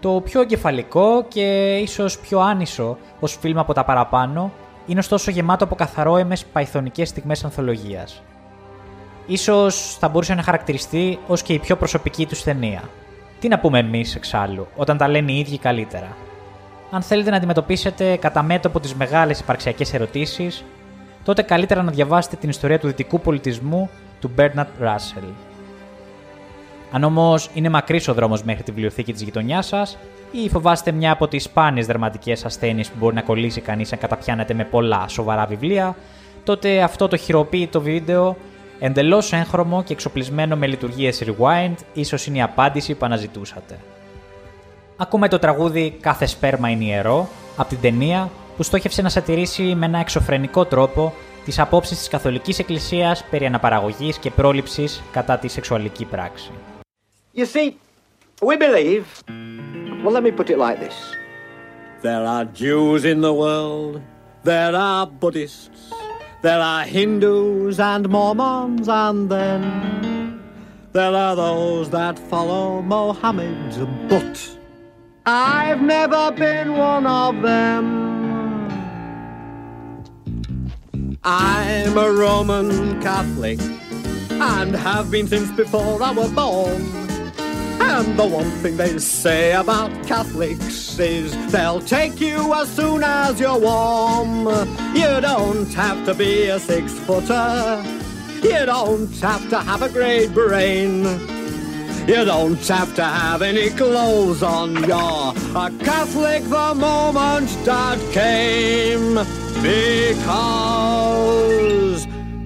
[0.00, 4.52] Το πιο εγκεφαλικό και ίσως πιο άνισο ως φιλμ από τα παραπάνω
[4.86, 8.22] είναι ωστόσο γεμάτο από καθαρόεμες παϊθονικές στιγμές ανθολογίας.
[9.26, 12.82] Ίσως θα μπορούσε να χαρακτηριστεί ως και η πιο προσωπική τους ταινία.
[13.40, 16.16] Τι να πούμε εμείς εξάλλου, όταν τα λένε οι ίδιοι καλύτερα;
[16.90, 20.64] Αν θέλετε να αντιμετωπίσετε κατά μέτωπο τις μεγάλες υπαρξιακές ερωτήσεις,
[21.24, 25.28] τότε καλύτερα να διαβάσετε την ιστορία του δυτικού πολιτισμού του Bernard Russell.
[26.92, 29.98] Αν όμως είναι μακρύς ο δρόμος μέχρι τη βιβλιοθήκη της γειτονιάς σας,
[30.32, 34.54] ή φοβάστε μια από τις σπάνιες δραματικές ασθένειες που μπορεί να κολλήσει κανείς αν καταπιάνεται
[34.54, 35.96] με πολλά σοβαρά βιβλία,
[36.44, 38.36] τότε αυτό το χειροποίητο βίντεο,
[38.78, 43.78] εντελώς έγχρωμο και εξοπλισμένο με λειτουργίες rewind, ίσως είναι η απάντηση που αναζητούσατε.
[44.96, 49.86] Ακούμε το τραγούδι Κάθε σπέρμα είναι ιερό από την ταινία που στόχευσε να σατηρήσει με
[49.86, 56.04] ένα εξωφρενικό τρόπο τις απόψεις της Καθολικής Εκκλησίας περί αναπαραγωγής και πρόληψης κατά τη σεξουαλική
[56.04, 56.50] πράξη.
[57.36, 57.72] You see,
[58.40, 59.04] we believe.
[60.04, 60.96] Well, let me put it like this
[62.02, 64.02] there are Jews in the world,
[64.42, 65.92] there are Buddhists,
[66.42, 70.42] there are Hindus and Mormons, and then
[70.92, 74.08] there are those that follow Mohammed.
[74.08, 74.58] But
[75.24, 78.11] I've never been one of them.
[81.24, 83.60] I'm a Roman Catholic
[84.30, 86.82] and have been since before I was born.
[87.80, 93.38] And the one thing they say about Catholics is they'll take you as soon as
[93.38, 94.46] you're warm.
[94.96, 97.84] You don't have to be a six footer.
[98.42, 101.04] You don't have to have a great brain.
[102.06, 104.74] You don't have to have any clothes on.
[104.88, 109.14] You're a Catholic the moment that came.
[109.62, 110.48] Because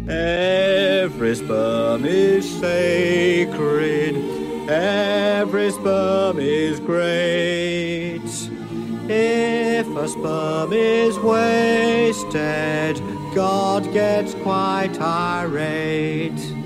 [0.09, 4.17] every sperm is sacred.
[4.69, 8.21] Every sperm is great.
[9.09, 13.01] If a sperm is wasted,
[13.35, 16.66] God gets quite irate.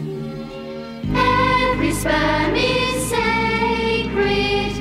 [1.14, 4.79] Every sperm is sacred.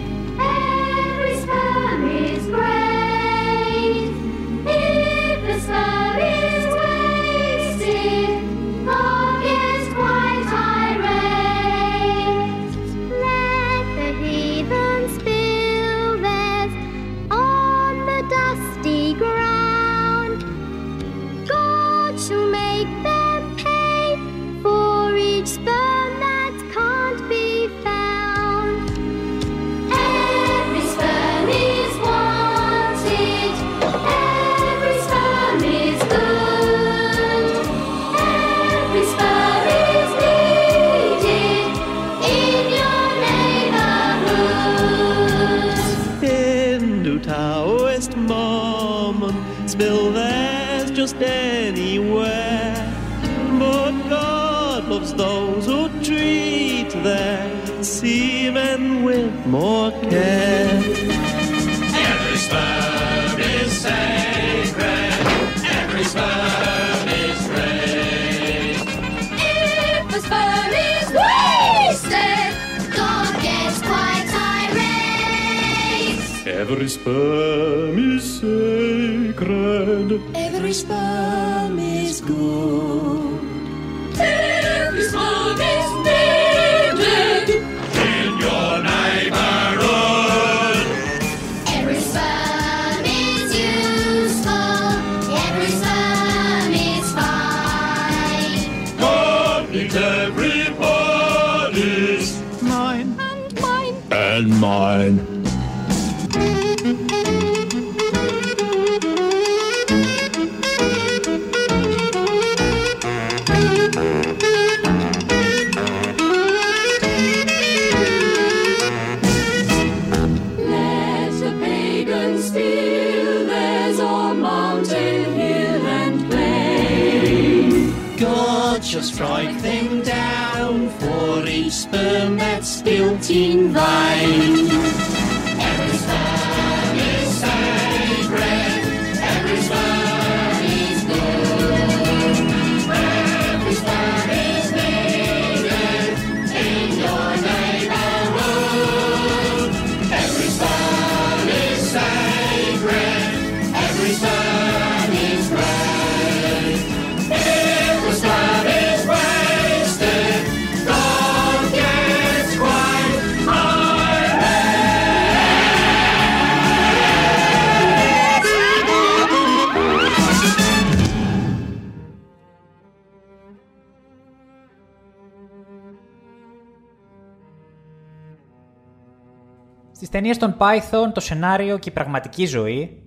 [180.20, 183.04] Ταινίες των Python, το σενάριο και η πραγματική ζωή,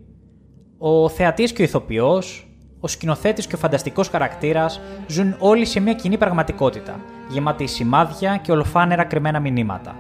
[0.79, 2.49] ο θεατής και ο ηθοποιός,
[2.81, 8.53] ο σκηνοθέτης και ο φανταστικός χαρακτήρας ζουν όλοι σε μια κοινή πραγματικότητα, γεμάτη σημάδια και
[8.53, 9.97] ολοφάνερα κρυμμένα μηνύματα.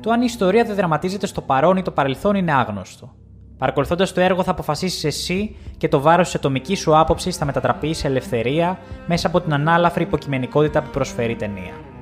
[0.00, 3.14] Το αν η ιστορία δεν δραματίζεται στο παρόν ή το παρελθόν είναι άγνωστο.
[3.58, 7.98] Παρακολουθώντας το έργο, θα αποφασίσεις εσύ και το βάρος της ατομικής σου άποψης θα μετατραπείς
[7.98, 11.95] σε ελευθερία μέσα από την ανάλαφρη υποκειμενικότητα που προσφέρει η ταινία.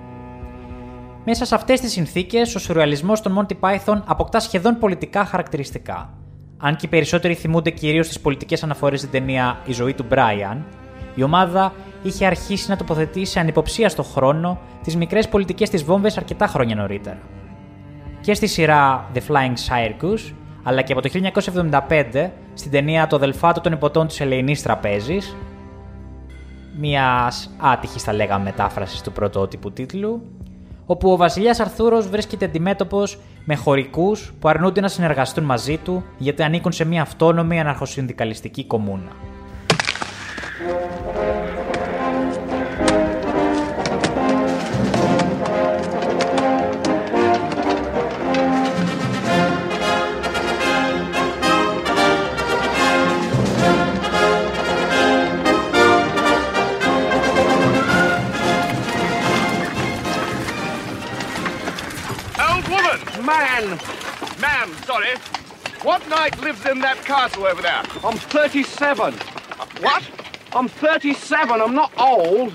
[1.27, 6.15] Μέσα σε αυτές τις συνθήκες, ο σουρεαλισμός των Monty Python αποκτά σχεδόν πολιτικά χαρακτηριστικά.
[6.59, 10.57] Αν και οι περισσότεροι θυμούνται κυρίως τις πολιτικές αναφορές στην ταινία Η ζωή του Brian,
[11.15, 11.73] η ομάδα
[12.03, 16.75] είχε αρχίσει να τοποθετεί σε ανυποψία στο χρόνο τις μικρές πολιτικές της βόμβες αρκετά χρόνια
[16.75, 17.19] νωρίτερα.
[18.21, 23.61] Και στη σειρά The Flying Circus, αλλά και από το 1975 στην ταινία Το Δελφάτο
[23.61, 25.37] των Υποτών της Ελεηνής Τραπέζης,
[26.79, 30.23] μιας άτυχης θα λέγαμε μετάφρασης του πρωτότυπου τίτλου,
[30.87, 36.43] όπου ο βασιλιάς Αρθούρος βρίσκεται αντιμέτωπος με χωρικούς που αρνούνται να συνεργαστούν μαζί του γιατί
[36.43, 39.13] ανήκουν σε μια αυτόνομη αναρχοσυνδικαλιστική κομμούνα.
[64.65, 65.11] Ma'am, sorry.
[65.83, 67.83] What knight lives in that castle over there?
[68.03, 69.13] I'm 37.
[69.83, 70.03] What?
[70.55, 71.61] I'm 37.
[71.61, 72.55] I'm not old.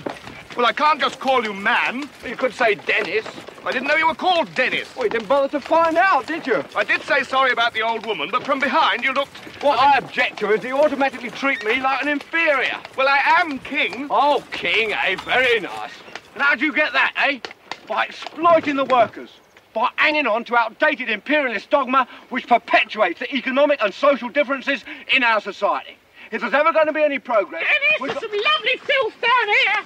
[0.56, 2.08] Well, I can't just call you man.
[2.26, 3.24] You could say Dennis.
[3.64, 4.88] I didn't know you were called Dennis.
[4.96, 6.64] Well, you didn't bother to find out, did you?
[6.74, 9.36] I did say sorry about the old woman, but from behind you looked.
[9.62, 12.80] What I object to is you automatically treat me like an inferior.
[12.96, 14.08] Well, I am king.
[14.10, 15.14] Oh, king, eh?
[15.24, 15.92] Very nice.
[16.34, 17.38] And how'd you get that, eh?
[17.86, 19.30] By exploiting the workers.
[19.72, 25.22] By hanging on to outdated imperialist dogma which perpetuates the economic and social differences in
[25.22, 25.96] our society.
[26.32, 27.62] If there's ever going to be any progress...
[27.62, 29.84] Dennis, we've got- some lovely filth down here.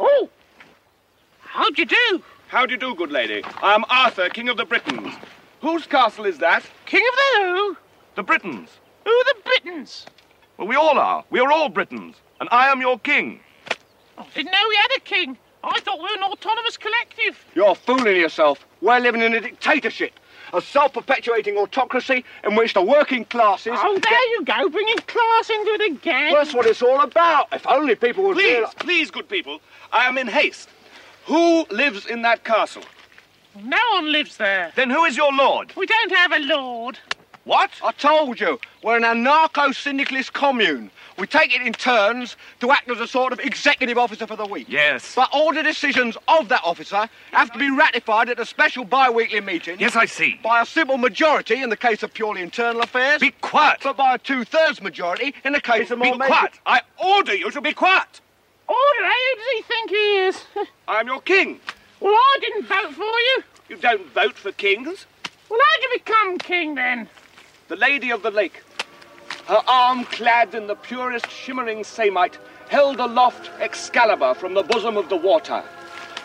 [0.00, 0.28] Oh,
[1.40, 2.22] how'd you do?
[2.48, 3.42] How do you do, good lady?
[3.62, 5.14] I am Arthur, King of the Britons.
[5.60, 6.64] Whose castle is that?
[6.86, 7.76] King of the who?
[8.16, 8.68] The Britons.
[9.04, 10.06] Who are the Britons?
[10.58, 11.24] Well, we all are.
[11.30, 12.16] We are all Britons.
[12.40, 13.40] And I am your king.
[14.18, 15.38] I didn't know we had a king.
[15.64, 17.44] I thought we were an autonomous collective.
[17.54, 18.66] You're fooling yourself.
[18.80, 20.18] We're living in a dictatorship.
[20.54, 23.72] A self-perpetuating autocracy in which the working classes...
[23.76, 26.32] Oh, there you go, bringing class into it again.
[26.32, 27.48] Well, that's what it's all about.
[27.52, 28.74] If only people would Please, realise...
[28.74, 29.60] please, good people.
[29.92, 30.68] I am in haste.
[31.26, 32.82] Who lives in that castle?
[33.62, 34.72] No one lives there.
[34.74, 35.72] Then who is your lord?
[35.76, 36.98] We don't have a lord.
[37.44, 37.70] What?
[37.82, 40.90] I told you, we're an anarcho-syndicalist commune.
[41.18, 44.46] We take it in turns to act as a sort of executive officer for the
[44.46, 44.66] week.
[44.68, 45.14] Yes.
[45.14, 49.40] But all the decisions of that officer have to be ratified at a special bi-weekly
[49.40, 49.78] meeting.
[49.78, 50.38] Yes, I see.
[50.42, 53.20] By a simple majority in the case of purely internal affairs.
[53.20, 53.80] Be quiet.
[53.82, 56.52] But by a two-thirds majority in the case of Be more major- quiet.
[56.66, 58.20] I order you to be quiet.
[58.68, 59.04] Order?
[59.04, 60.44] Who does he think he is?
[60.88, 61.60] I am your king.
[62.00, 63.42] well, I didn't vote for you.
[63.68, 65.06] You don't vote for kings.
[65.50, 67.08] Well, how'd you become king then?
[67.68, 68.62] The Lady of the Lake,
[69.46, 72.38] her arm clad in the purest shimmering samite,
[72.68, 75.62] held aloft Excalibur from the bosom of the water,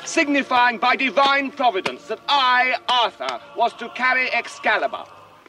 [0.05, 5.03] signifying by divine providence that I, Arthur, was to carry Excalibur.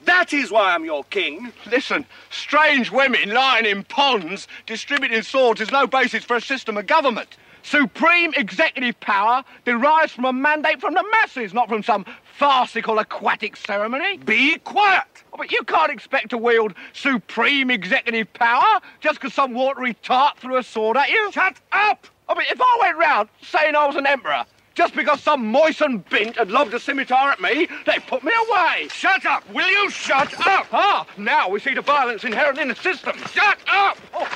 [0.04, 1.52] That is why I'm your king.
[1.70, 6.86] Listen, strange women lying in ponds distributing swords is no basis for a system of
[6.86, 7.36] government.
[7.68, 12.06] Supreme executive power derives from a mandate from the masses, not from some
[12.38, 14.16] farcical aquatic ceremony.
[14.16, 15.04] Be quiet.
[15.34, 20.38] Oh, but you can't expect to wield supreme executive power just because some watery tart
[20.38, 21.30] threw a sword at you.
[21.30, 22.06] Shut up!
[22.26, 26.08] I mean, if I went round saying I was an emperor, just because some moistened
[26.08, 28.88] bint had lobbed a scimitar at me, they'd put me away.
[28.90, 29.44] Shut up!
[29.52, 30.68] Will you shut up?
[30.72, 33.18] Ah, now we see the violence inherent in the system.
[33.30, 33.98] Shut up!
[34.14, 34.26] Oh,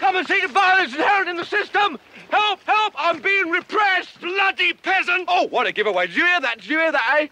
[0.00, 1.96] come and see the violence inherent in the system.
[2.38, 4.12] Help, help, I'm being repressed.
[4.28, 5.22] Bloody peasant!
[5.36, 6.04] Oh, what a giveaway.
[6.08, 6.54] Did you hear that?
[6.60, 7.24] Did you hear that, eh?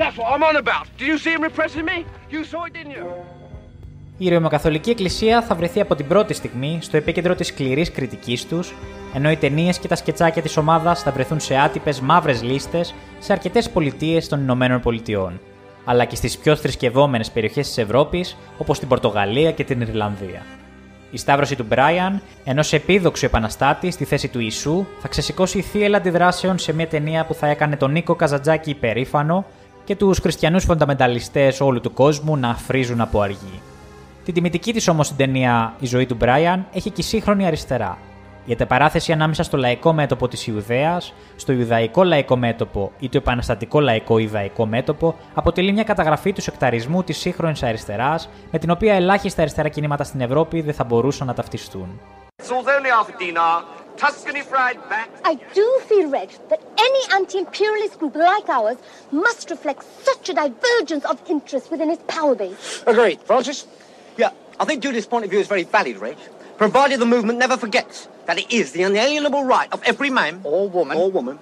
[0.00, 0.84] That's what I'm on about.
[0.98, 1.98] Did you see him repressing me?
[2.34, 3.06] You saw it, didn't you?
[4.18, 8.74] Η Ρωμαιοκαθολική Εκκλησία θα βρεθεί από την πρώτη στιγμή στο επίκεντρο της σκληρής κριτικής τους,
[9.14, 13.32] ενώ οι ταινίες και τα σκετσάκια της ομάδας θα βρεθούν σε άτυπες μαύρες λίστες σε
[13.32, 15.40] αρκετές πολιτείες των Ηνωμένων Πολιτειών,
[15.84, 20.42] αλλά και στις πιο θρησκευόμενες περιοχές της Ευρώπης, όπως την Πορτογαλία και την Ιρλανδία.
[21.16, 26.58] Η σταύρωση του Μπράιαν, ενός επίδοξου επαναστάτη στη θέση του Ιησού, θα ξεσηκώσει θύελα αντιδράσεων
[26.58, 29.44] σε μια ταινία που θα έκανε τον Νίκο Καζαντζάκη υπερήφανο
[29.84, 33.60] και τους χριστιανούς φονταμενταλιστές όλου του κόσμου να αφρίζουν από αργή.
[34.24, 37.98] Την τιμητική της όμως την ταινία Η ζωή του Μπράιαν έχει και η σύγχρονη αριστερά.
[38.48, 43.80] Η αντεπαράθεση ανάμεσα στο λαϊκό μέτωπο της Ιουδαίας, στο Ιουδαϊκό λαϊκό μέτωπο ή το επαναστατικό
[43.80, 49.40] λαϊκό Ιουδαϊκό μέτωπο αποτελεί μια καταγραφή του σεκταρισμού της σύγχρονης αριστεράς, με την οποία ελάχιστα
[49.42, 52.00] αριστερά κινήματα στην Ευρώπη δεν θα μπορούσαν να ταυτιστούν.
[52.48, 53.56] Sauce only half a dinar.
[54.02, 55.08] Tuscany fried back.
[55.32, 58.78] I do feel, Reg, that any anti-imperialist group like ours
[59.26, 62.60] must reflect such a divergence of interest within its power base.
[62.92, 63.18] Agreed.
[63.30, 63.58] Francis?
[64.22, 64.32] Yeah,
[64.62, 66.18] I think Judith's point of view is very valid, Reg.
[66.58, 70.68] Provided the movement never forgets that it is the unalienable right of every man or
[70.68, 71.38] woman or woman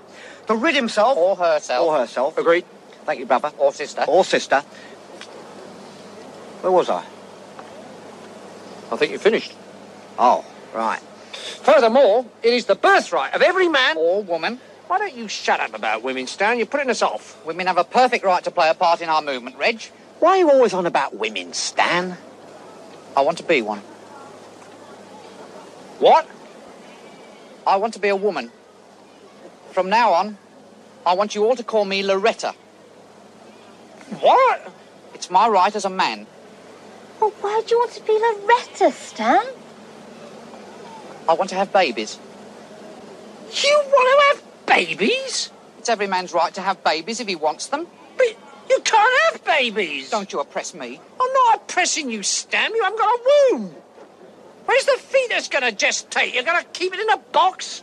[0.47, 2.39] to rid himself or herself or herself.
[2.39, 2.65] Agreed.
[3.05, 3.53] Thank you, brother.
[3.59, 4.05] Or sister.
[4.09, 4.61] Or sister.
[6.61, 7.05] Where was I?
[8.91, 9.53] I think you finished.
[10.19, 10.45] Oh,
[10.75, 11.01] right.
[11.63, 14.61] Furthermore, it is the birthright of every man or woman.
[14.87, 16.59] Why don't you shut up about women, Stan?
[16.59, 17.45] You're putting us off.
[17.47, 19.83] Women have a perfect right to play a part in our movement, Reg.
[20.21, 22.17] Why are you always on about women, Stan?
[23.17, 23.81] I want to be one.
[25.99, 26.29] What?
[27.67, 28.51] I want to be a woman.
[29.73, 30.39] From now on,
[31.07, 32.55] I want you all to call me Loretta.
[34.21, 34.73] What?
[35.15, 36.27] It's my right as a man.
[37.21, 39.45] Well, why do you want to be Loretta, Stan?
[41.29, 42.19] I want to have babies.
[43.51, 45.51] You want to have babies?
[45.79, 47.87] It's every man's right to have babies if he wants them.
[48.17, 48.27] But
[48.69, 50.11] you can't have babies.
[50.11, 51.01] Don't you oppress me.
[51.21, 52.75] I'm not oppressing you, Stan.
[52.75, 53.75] You haven't got a womb.
[54.67, 56.35] Where's the fetus going to gestate?
[56.35, 57.83] You're going to keep it in a box?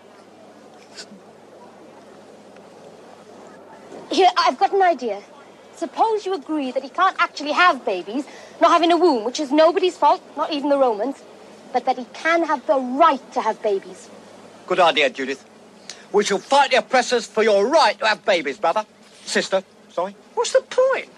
[4.11, 5.21] Here, I've got an idea.
[5.75, 8.25] Suppose you agree that he can't actually have babies,
[8.59, 11.23] not having a womb, which is nobody's fault, not even the Romans,
[11.73, 14.09] but that he can have the right to have babies.
[14.67, 15.45] Good idea, Judith.
[16.11, 18.85] We shall fight the oppressors for your right to have babies, brother.
[19.25, 20.15] Sister, sorry.
[20.33, 21.09] What's the point?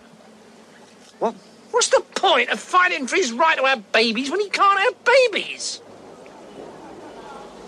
[1.20, 1.36] What?
[1.74, 4.96] What's the point of fighting for his right to have babies when he can't have
[5.16, 5.64] babies?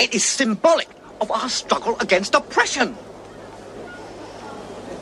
[0.03, 0.89] It is symbolic
[1.21, 2.87] of our struggle against oppression.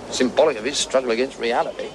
[0.10, 1.90] Symbolic of his struggle against reality.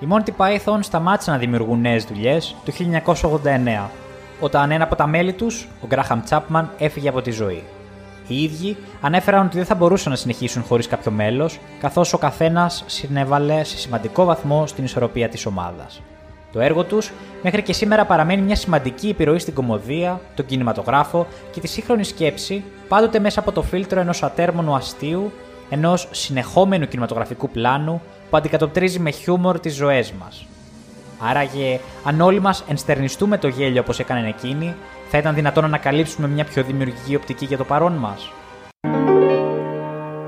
[0.00, 2.72] Οι Monty Python σταμάτησαν να δημιουργούν νέε δουλειέ το
[3.12, 3.90] 1989,
[4.40, 5.46] όταν ένα από τα μέλη του,
[5.82, 7.64] ο Γκράχαμ Τσάπμαν, έφυγε από τη ζωή.
[8.28, 12.84] Οι ίδιοι ανέφεραν ότι δεν θα μπορούσαν να συνεχίσουν χωρίς κάποιο μέλος, καθώς ο καθένας
[12.86, 16.02] συνέβαλε σε σημαντικό βαθμό στην ισορροπία της ομάδας.
[16.52, 17.12] Το έργο τους
[17.42, 22.64] μέχρι και σήμερα παραμένει μια σημαντική επιρροή στην κομμωδία, τον κινηματογράφο και τη σύγχρονη σκέψη,
[22.88, 25.32] πάντοτε μέσα από το φίλτρο ενός ατέρμονου αστείου,
[25.70, 30.46] ενός συνεχόμενου κινηματογραφικού πλάνου που αντικατοπτρίζει με χιούμορ τις ζωές μας.
[31.18, 34.74] Άραγε, αν όλοι μας ενστερνιστούμε το γέλιο όπως έκαναν εκείνοι,
[35.10, 38.16] θα ήταν δυνατόν να ανακαλύψουμε μια πιο δημιουργική οπτική για το παρόν μα.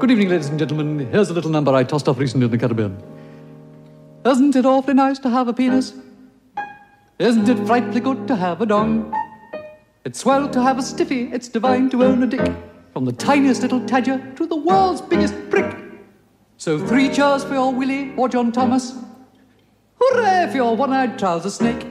[0.01, 0.89] Good evening, ladies and gentlemen.
[1.13, 2.93] Here's a little number I tossed off recently in the Caribbean.
[4.33, 5.87] Isn't it awfully nice to have a penis?
[7.29, 8.91] Isn't it frightfully good to have a dong?
[10.07, 12.47] It's swell to have a stiffy, it's divine to own a dick.
[12.95, 15.71] From the tiniest little tadger to the world's biggest prick.
[16.65, 18.85] So three cheers for your Willie or John Thomas.
[20.01, 21.83] Hooray for your one-eyed trouser snake.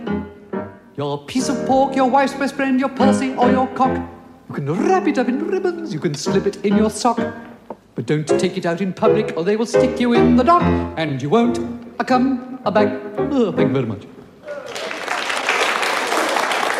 [0.98, 3.94] Your piece of pork, your wife's best friend, your Percy or your cock.
[4.48, 7.18] You can wrap it up in ribbons, you can slip it in your sock.
[7.94, 10.62] But don't take it out in public or they will stick you in the dock.
[10.96, 11.58] And you won't
[11.98, 12.88] a come a back.
[13.18, 14.04] Oh, thank you very much.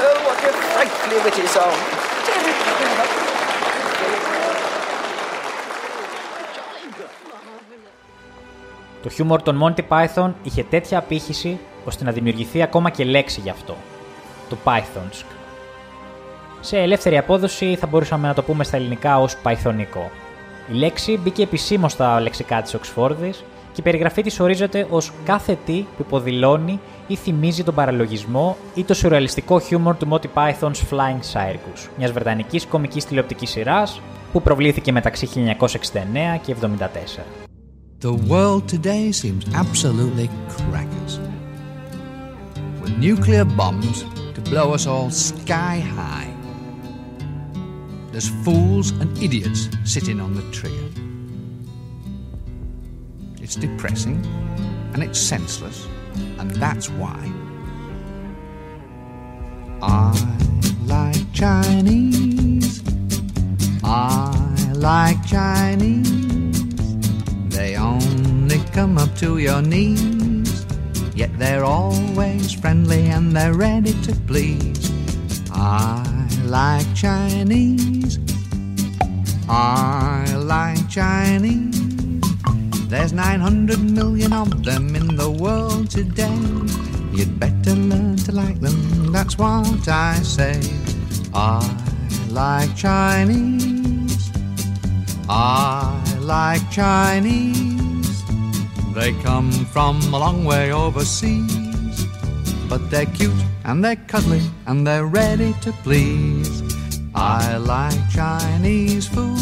[0.05, 1.77] Oh, what a frightfully witty song.
[9.03, 13.51] Το χιούμορ των Monty Python είχε τέτοια απήχηση ώστε να δημιουργηθεί ακόμα και λέξη γι'
[13.51, 13.77] αυτό.
[14.50, 15.26] Το Pythonsk.
[16.62, 20.12] Σε ελεύθερη απόδοση θα μπορούσαμε να το πούμε στα ελληνικά ως παϊθονικό.
[20.72, 23.44] Η λέξη μπήκε επισήμως στα λεξικά της Οξφόρδης
[23.74, 28.84] και η περιγραφή της ορίζεται ως κάθε τι που υποδηλώνει ή θυμίζει τον παραλογισμό ή
[28.84, 34.92] το σουρεαλιστικό χιούμορ του Monty Python's Flying Circus, μιας βρετανικής κομικής τηλεοπτικής σειράς που προβλήθηκε
[34.92, 37.50] μεταξύ 1969 και 1974.
[38.02, 41.14] The world today seems absolutely crackers.
[42.82, 46.34] With nuclear bombs to blow us all sky high.
[48.12, 50.90] There's fools and idiots sitting on the trigger.
[53.40, 54.26] It's depressing
[54.94, 55.88] and it's senseless,
[56.40, 57.32] and that's why.
[59.84, 60.14] I
[60.86, 62.82] like Chinese.
[63.84, 66.96] I like Chinese.
[67.50, 70.19] They only come up to your knees,
[71.20, 74.90] yet they're always friendly and they're ready to please.
[75.52, 76.02] I
[76.46, 78.20] like Chinese.
[79.50, 82.22] I like Chinese.
[82.88, 86.40] There's 900 million of them in the world today.
[87.12, 90.62] You'd better learn to like them, that's what I say.
[91.34, 91.60] I
[92.30, 94.32] like Chinese.
[95.28, 97.79] I like Chinese.
[98.94, 102.06] They come from a long way overseas.
[102.68, 106.62] But they're cute and they're cuddly and they're ready to please.
[107.16, 109.38] I like Chinese food.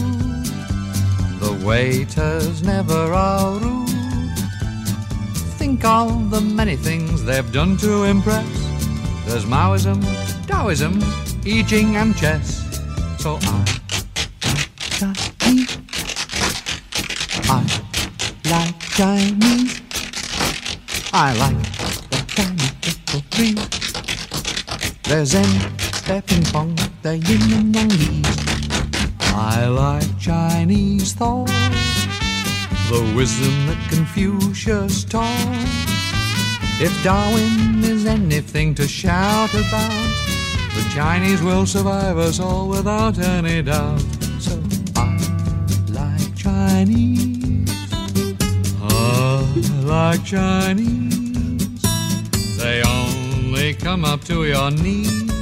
[1.39, 3.87] The waiters never are rude.
[5.57, 8.47] Think of the many things they've done to impress.
[9.25, 10.01] There's Maoism,
[10.47, 11.01] Taoism,
[11.45, 12.63] I Ching and chess.
[13.19, 13.79] So I
[18.97, 19.79] Chinese.
[21.13, 21.61] I like
[22.09, 23.69] the Chinese little trees.
[25.03, 25.71] They're Zen,
[26.07, 28.25] they're ping pong, they're yin and yang Ys.
[29.35, 31.45] I like Chinese thought,
[32.89, 35.67] the wisdom that Confucius taught.
[36.81, 40.09] If Darwin is anything to shout about,
[40.73, 44.01] the Chinese will survive us all without any doubt.
[44.39, 44.59] So
[44.95, 45.19] I
[45.91, 47.26] like Chinese
[49.56, 51.80] I like Chinese.
[52.58, 55.32] They only come up to your knees.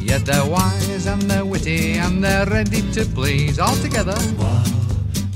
[0.00, 3.60] Yet they're wise and they're witty and they're ready to please.
[3.60, 4.18] All together.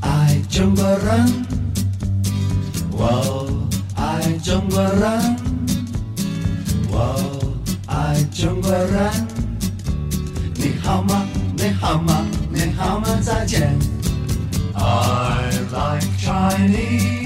[0.02, 1.46] I 中国人，
[2.90, 5.36] 我爱中国人，
[6.90, 7.54] 我
[7.86, 9.12] 爱中国人。
[10.56, 11.28] 你好吗？
[11.56, 12.26] 你好吗？
[12.50, 13.20] 你好吗？
[13.22, 13.78] 再见。
[14.74, 17.21] I like Chinese.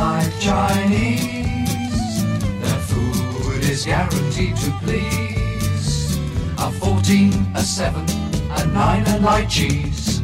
[0.00, 2.24] I like Chinese.
[2.62, 6.16] Their food is guaranteed to please.
[6.56, 8.08] A 14, a 7,
[8.50, 10.22] a 9 and light cheese.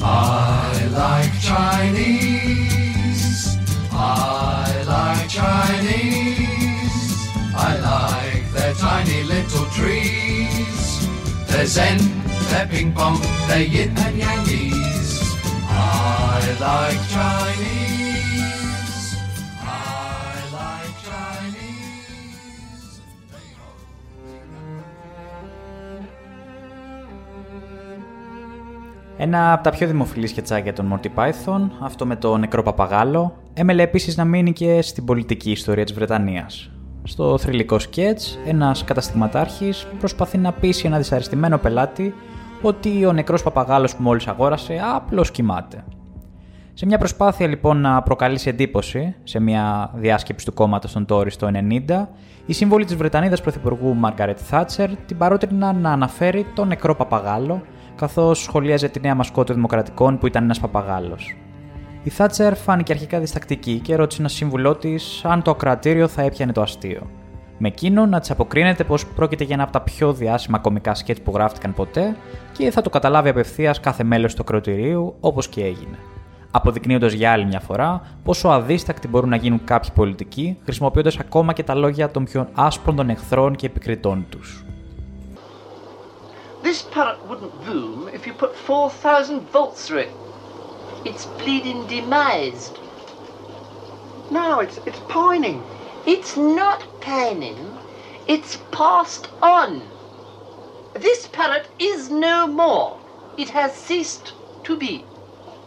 [0.00, 2.38] I like Chinese.
[3.92, 7.28] I like Chinese.
[7.54, 11.06] I like their tiny little trees.
[11.46, 11.98] They're Zen,
[12.48, 15.36] they're ping pong, they're yin and yangies.
[15.68, 17.99] I like Chinese.
[29.22, 33.82] Ένα από τα πιο δημοφιλής σκετσάκια των Monty Python, αυτό με το νεκρό παπαγάλο, έμελε
[33.82, 36.70] επίσης να μείνει και στην πολιτική ιστορία της Βρετανίας.
[37.02, 42.14] Στο θρηλυκό σκέτς, ένας καταστηματάρχης προσπαθεί να πείσει ένα δυσαρεστημένο πελάτη
[42.62, 45.84] ότι ο νεκρός παπαγάλος που μόλις αγόρασε απλώς κοιμάται.
[46.74, 51.50] Σε μια προσπάθεια λοιπόν να προκαλέσει εντύπωση σε μια διάσκεψη του κόμματος των Τόρι το
[51.88, 52.06] 90,
[52.46, 57.62] η σύμβολη της Βρετανίδας Πρωθυπουργού Μάργαρετ Θάτσερ την παρότριναν να αναφέρει τον νεκρό παπαγάλο,
[58.00, 61.36] καθώς σχολίαζε τη νέα μασκό των Δημοκρατικών που ήταν ένας παπαγάλος.
[62.02, 66.52] Η Θάτσερ φάνηκε αρχικά διστακτική και ρώτησε ένα σύμβουλό της αν το ακροατήριο θα έπιανε
[66.52, 67.10] το αστείο.
[67.58, 71.18] Με εκείνο να της αποκρίνεται πως πρόκειται για ένα από τα πιο διάσημα κομικά σκέτ
[71.24, 72.16] που γράφτηκαν ποτέ
[72.52, 75.98] και θα το καταλάβει απευθείας κάθε μέλος του ακροατηρίου όπως και έγινε
[76.50, 81.62] αποδεικνύοντας για άλλη μια φορά πόσο αδίστακτοι μπορούν να γίνουν κάποιοι πολιτικοί, χρησιμοποιώντας ακόμα και
[81.62, 84.64] τα λόγια των πιο άσπρων των εχθρών και επικριτών τους.
[86.62, 90.12] This parrot wouldn't boom if you put 4,000 volts through it.
[91.04, 92.78] It's bleeding demised.
[94.30, 95.62] No, it's it's pining.
[96.06, 97.78] It's not pining.
[98.26, 99.82] It's passed on.
[100.94, 103.00] This parrot is no more.
[103.36, 104.34] It has ceased
[104.64, 105.04] to be.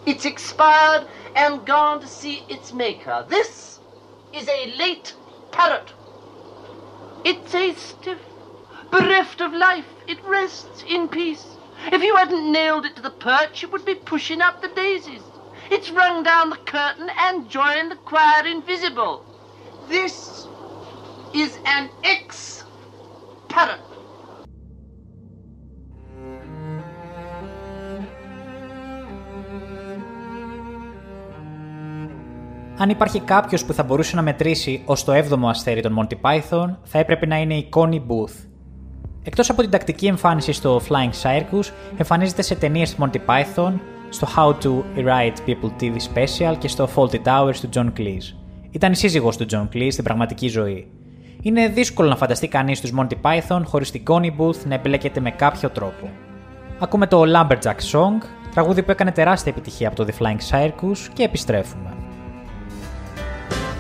[0.06, 3.26] It's expired and gone to see its maker.
[3.28, 3.80] This
[4.34, 5.16] is a late
[5.52, 5.94] parrot.
[7.26, 8.20] It's a stiff,
[8.98, 9.89] bereft of life.
[10.14, 11.46] It rests in peace.
[11.96, 15.26] If you hadn't nailed it to the perch, it would be pushing up the daisies.
[15.76, 19.16] It's rung down the curtain and joined the choir invisible.
[19.96, 20.16] This
[21.44, 21.86] is an
[22.16, 23.82] ex-parrot.
[32.78, 36.76] Αν υπάρχει κάποιο που θα μπορούσε να μετρήσει ω το 7ο αστέρι των Monty Python,
[36.84, 38.53] θα έπρεπε να είναι η Connie Booth.
[39.24, 43.74] Εκτός από την τακτική εμφάνιση στο Flying Circus, εμφανίζεται σε ταινίες του Monty Python,
[44.09, 48.36] στο How to Write People TV Special και στο Faulty Towers του John Cleese.
[48.71, 50.88] Ήταν η σύζυγος του John Cleese στην πραγματική ζωή.
[51.41, 55.32] Είναι δύσκολο να φανταστεί κανείς τους Monty Python χωρίς την Connie Booth να εμπλέκεται με
[55.32, 56.09] κάποιο τρόπο.
[56.80, 61.24] Ακούμε το Lumberjack Song, τραγούδι που έκανε τεράστια επιτυχία από το The Flying Circus και
[61.24, 61.89] επιστρέφουμε.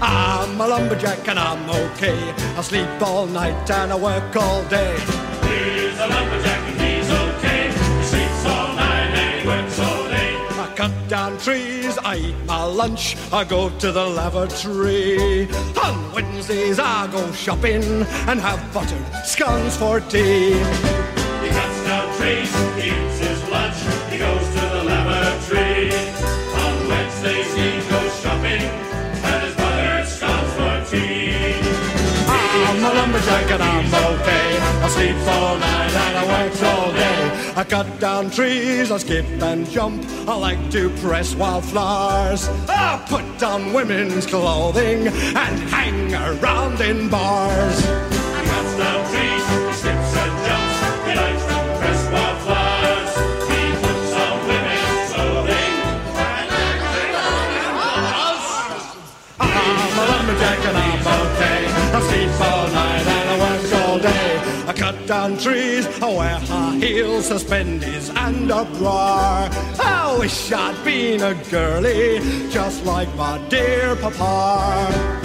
[0.01, 2.19] I'm a lumberjack and I'm okay.
[2.57, 5.32] I sleep all night and I work all day.
[6.83, 10.35] He sleeps all night he works all day.
[10.59, 11.97] I cut down trees.
[12.03, 15.47] I eat my lunch, I go to the lavatory.
[15.83, 17.83] On Wednesdays, I go shopping
[18.27, 20.53] and have buttered scones for tea.
[20.53, 24.02] He cuts down trees, he eats his lunch,
[34.95, 35.09] okay.
[35.09, 37.53] I sleep all night and I work all day.
[37.55, 40.03] I cut down trees, I skip and jump.
[40.27, 42.49] I like to press wildflowers.
[42.67, 48.12] I put on women's clothing and hang around in bars.
[66.01, 69.47] I wear high heels, suspenders and a bra.
[69.79, 75.23] I wish I'd been a girlie, just like my dear papa.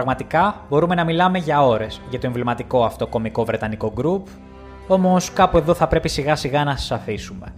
[0.00, 4.26] Πραγματικά μπορούμε να μιλάμε για ώρες για το εμβληματικό αυτό κομικό βρετανικό γκρουπ,
[4.94, 7.54] όμως κάπου εδώ θα πρέπει σιγά σιγά να σας αφήσουμε.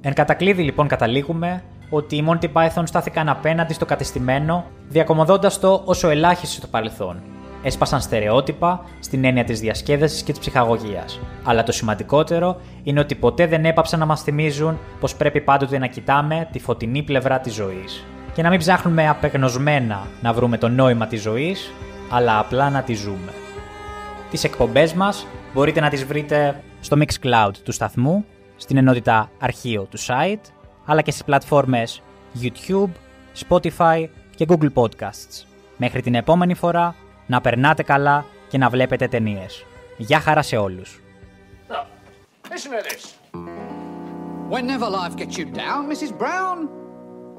[0.00, 6.08] Εν κατακλείδη λοιπόν καταλήγουμε ότι οι Monty Python στάθηκαν απέναντι στο κατεστημένο, διακομωδώντας το όσο
[6.08, 7.22] ελάχιστο στο παρελθόν.
[7.62, 11.20] Έσπασαν στερεότυπα στην έννοια της διασκέδασης και της ψυχαγωγίας.
[11.44, 15.86] Αλλά το σημαντικότερο είναι ότι ποτέ δεν έπαψαν να μας θυμίζουν πως πρέπει πάντοτε να
[15.86, 18.04] κοιτάμε τη φωτεινή πλευρά της ζωής.
[18.34, 21.72] Και να μην ψάχνουμε απεγνωσμένα να βρούμε το νόημα της ζωής,
[22.10, 23.32] αλλά απλά να τη ζούμε.
[24.30, 28.24] Τις εκπομπές μας μπορείτε να τις βρείτε στο Mixcloud του σταθμού,
[28.56, 30.50] στην ενότητα αρχείο του site,
[30.84, 32.02] αλλά και στις πλατφόρμες
[32.42, 32.90] YouTube,
[33.48, 35.44] Spotify και Google Podcasts.
[35.76, 36.94] Μέχρι την επόμενη φορά,
[37.26, 39.64] να περνάτε καλά και να βλέπετε ταινίες.
[39.96, 41.00] Γεια χαρά σε όλους.
[42.52, 43.04] Listen to this.
[44.50, 46.12] Whenever life gets you down, Mrs.
[46.22, 46.58] Brown,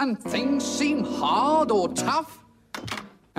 [0.01, 2.31] and things seem hard or tough,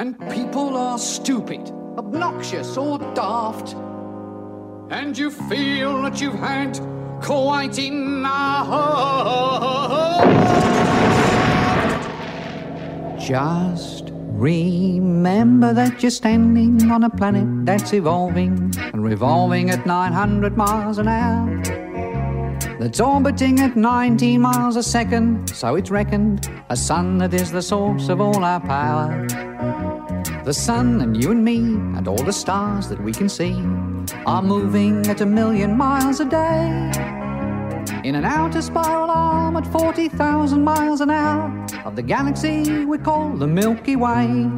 [0.01, 1.63] and people are stupid,
[1.99, 3.75] obnoxious, or daft,
[4.91, 6.79] and you feel that you've had
[7.23, 8.69] quite enough.
[13.21, 20.99] Just remember that you're standing on a planet that's evolving and revolving at 900 miles
[20.99, 21.63] an hour.
[22.81, 27.63] That's orbiting at 19 miles a second, so it's reckoned a sun that is the
[27.63, 29.82] source of all our power.
[30.45, 33.53] The sun and you and me and all the stars that we can see
[34.27, 36.91] are moving at a million miles a day.
[38.03, 43.31] In an outer spiral arm at 40,000 miles an hour of the galaxy we call
[43.37, 44.51] the Milky Way.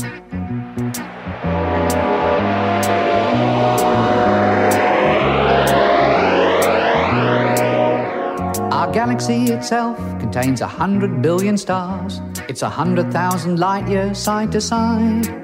[8.73, 12.23] Our galaxy itself contains a hundred billion stars.
[12.49, 15.44] It's a hundred thousand light years side to side.